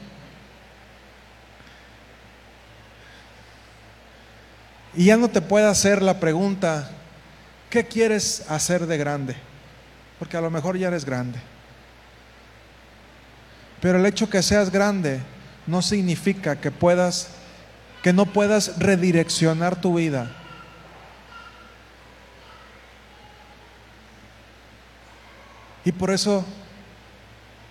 [4.94, 7.01] Y ya no te pueda hacer la pregunta,
[7.72, 9.34] ¿qué quieres hacer de grande?
[10.18, 11.38] Porque a lo mejor ya eres grande.
[13.80, 15.20] Pero el hecho que seas grande
[15.66, 17.28] no significa que puedas,
[18.02, 20.30] que no puedas redireccionar tu vida.
[25.82, 26.44] Y por eso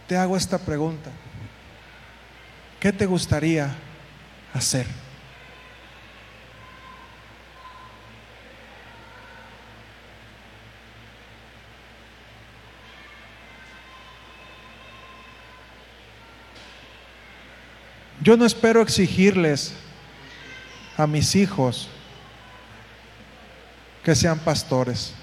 [0.07, 1.11] te hago esta pregunta.
[2.79, 3.75] ¿Qué te gustaría
[4.51, 4.87] hacer?
[18.21, 19.73] Yo no espero exigirles
[20.95, 21.89] a mis hijos
[24.03, 25.15] que sean pastores.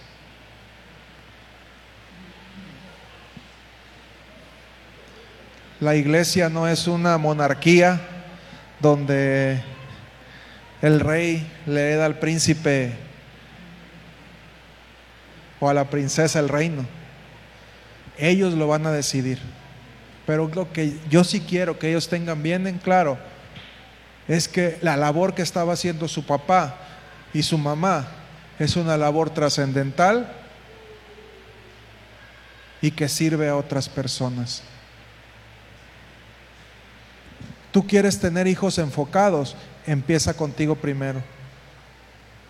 [5.78, 8.00] La iglesia no es una monarquía
[8.80, 9.62] donde
[10.82, 12.96] el rey le da al príncipe
[15.60, 16.84] o a la princesa el reino.
[18.16, 19.38] Ellos lo van a decidir.
[20.28, 23.16] Pero lo que yo sí quiero que ellos tengan bien en claro
[24.28, 26.76] es que la labor que estaba haciendo su papá
[27.32, 28.06] y su mamá
[28.58, 30.30] es una labor trascendental
[32.82, 34.62] y que sirve a otras personas.
[37.72, 39.56] Tú quieres tener hijos enfocados,
[39.86, 41.22] empieza contigo primero.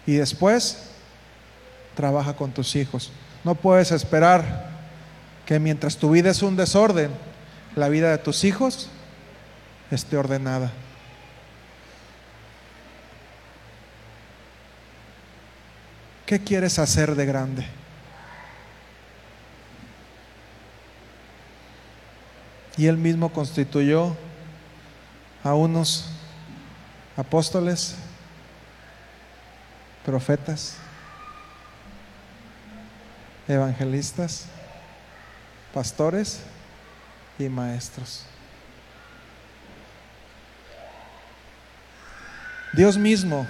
[0.04, 0.90] Y después
[1.94, 3.12] trabaja con tus hijos.
[3.44, 4.68] No puedes esperar
[5.46, 7.27] que mientras tu vida es un desorden,
[7.76, 8.88] la vida de tus hijos
[9.90, 10.70] esté ordenada.
[16.26, 17.66] ¿Qué quieres hacer de grande?
[22.76, 24.14] Y él mismo constituyó
[25.42, 26.10] a unos
[27.16, 27.96] apóstoles,
[30.04, 30.76] profetas,
[33.48, 34.46] evangelistas,
[35.72, 36.42] pastores
[37.38, 38.24] y maestros.
[42.72, 43.46] Dios mismo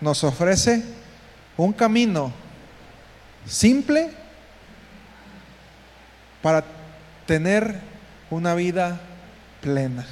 [0.00, 0.82] nos ofrece
[1.56, 2.32] un camino
[3.46, 4.10] simple
[6.40, 6.64] para
[7.26, 7.80] tener
[8.30, 9.00] una vida
[9.60, 10.06] plena.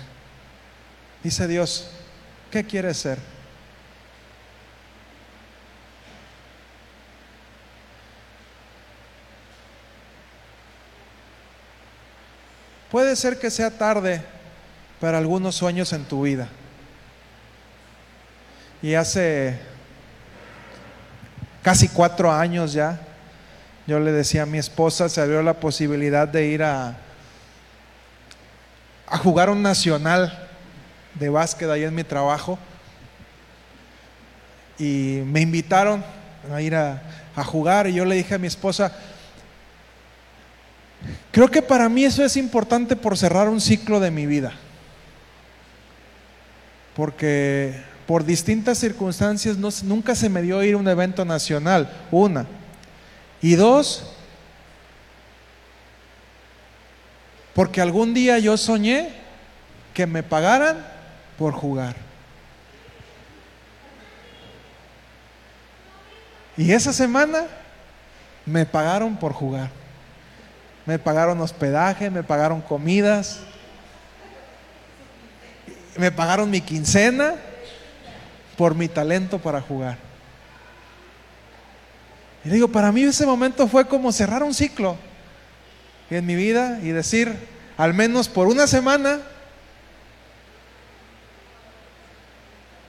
[1.23, 1.91] Dice Dios,
[2.51, 3.19] ¿qué quieres ser?
[12.91, 14.21] Puede ser que sea tarde
[15.01, 16.49] para algunos sueños en tu vida.
[18.83, 19.59] Y hace
[21.63, 23.01] casi cuatro años ya,
[23.87, 26.97] yo le decía a mi esposa, se abrió la posibilidad de ir a,
[29.07, 30.49] a jugar un nacional
[31.15, 32.59] de básquet ahí en mi trabajo.
[34.79, 36.03] Y me invitaron
[36.53, 37.03] a ir a,
[37.37, 38.93] a jugar y yo le dije a mi esposa,
[41.33, 44.53] creo que para mí eso es importante por cerrar un ciclo de mi vida.
[46.95, 52.47] Porque por distintas circunstancias nunca se me dio ir a un evento nacional, una.
[53.41, 54.13] Y dos,
[57.55, 59.11] porque algún día yo soñé
[59.95, 60.87] que me pagaran
[61.39, 61.97] por jugar.
[66.57, 67.47] Y esa semana
[68.45, 69.80] me pagaron por jugar.
[70.91, 73.39] Me pagaron hospedaje, me pagaron comidas,
[75.97, 77.37] me pagaron mi quincena
[78.59, 79.99] por mi talento para jugar.
[82.45, 84.97] Y digo, para mí ese momento fue como cerrar un ciclo
[86.11, 87.39] en mi vida y decir,
[87.77, 89.21] al menos por una semana,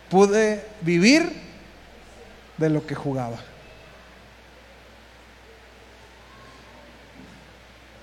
[0.09, 1.31] pude vivir
[2.57, 3.37] de lo que jugaba.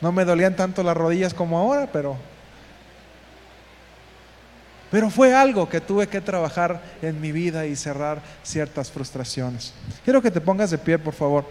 [0.00, 2.16] No me dolían tanto las rodillas como ahora, pero
[4.90, 9.74] pero fue algo que tuve que trabajar en mi vida y cerrar ciertas frustraciones.
[10.02, 11.44] Quiero que te pongas de pie, por favor.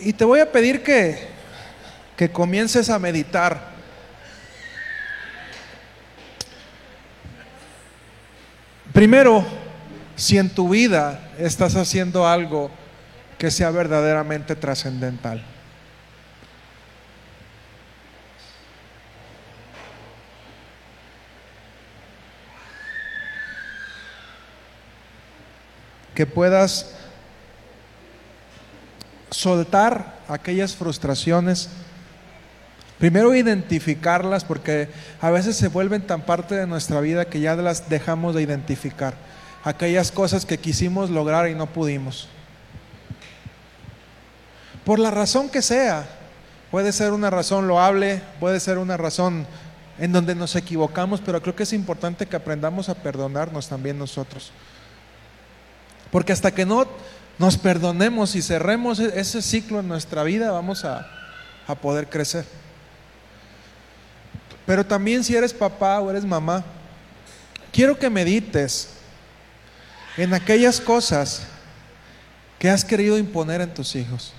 [0.00, 1.28] Y te voy a pedir que,
[2.16, 3.74] que comiences a meditar.
[8.94, 9.44] Primero,
[10.16, 12.70] si en tu vida estás haciendo algo
[13.38, 15.44] que sea verdaderamente trascendental.
[26.14, 26.94] Que puedas
[29.30, 31.68] soltar aquellas frustraciones.
[32.98, 34.88] Primero identificarlas porque
[35.20, 39.14] a veces se vuelven tan parte de nuestra vida que ya las dejamos de identificar.
[39.64, 42.28] Aquellas cosas que quisimos lograr y no pudimos.
[44.84, 46.06] Por la razón que sea.
[46.70, 49.46] Puede ser una razón loable, puede ser una razón
[49.98, 54.50] en donde nos equivocamos, pero creo que es importante que aprendamos a perdonarnos también nosotros.
[56.10, 56.86] Porque hasta que no
[57.38, 61.06] nos perdonemos y cerremos e-, ese ciclo en nuestra vida, vamos a,
[61.66, 62.44] a poder crecer.
[64.66, 66.64] Pero también si eres papá o eres mamá,
[67.72, 68.88] quiero que medites
[70.16, 71.42] en aquellas cosas
[72.58, 74.32] que has querido imponer en tus hijos,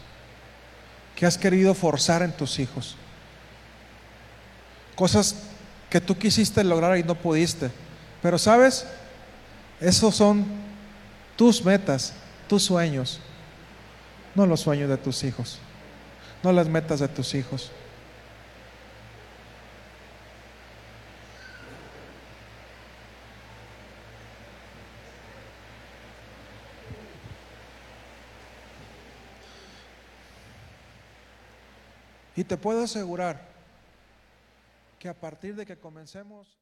[1.16, 2.96] que has querido forzar en tus hijos.
[4.96, 5.36] Cosas
[5.90, 7.72] que tú quisiste lograr y no pudiste.
[8.22, 8.86] Pero sabes,
[9.80, 10.46] esos son
[11.36, 12.14] tus metas,
[12.48, 13.20] tus sueños,
[14.34, 15.60] no los sueños de tus hijos,
[16.44, 17.72] no las metas de tus hijos.
[32.36, 33.48] Y te puedo asegurar
[35.00, 36.58] que a partir de que comencemos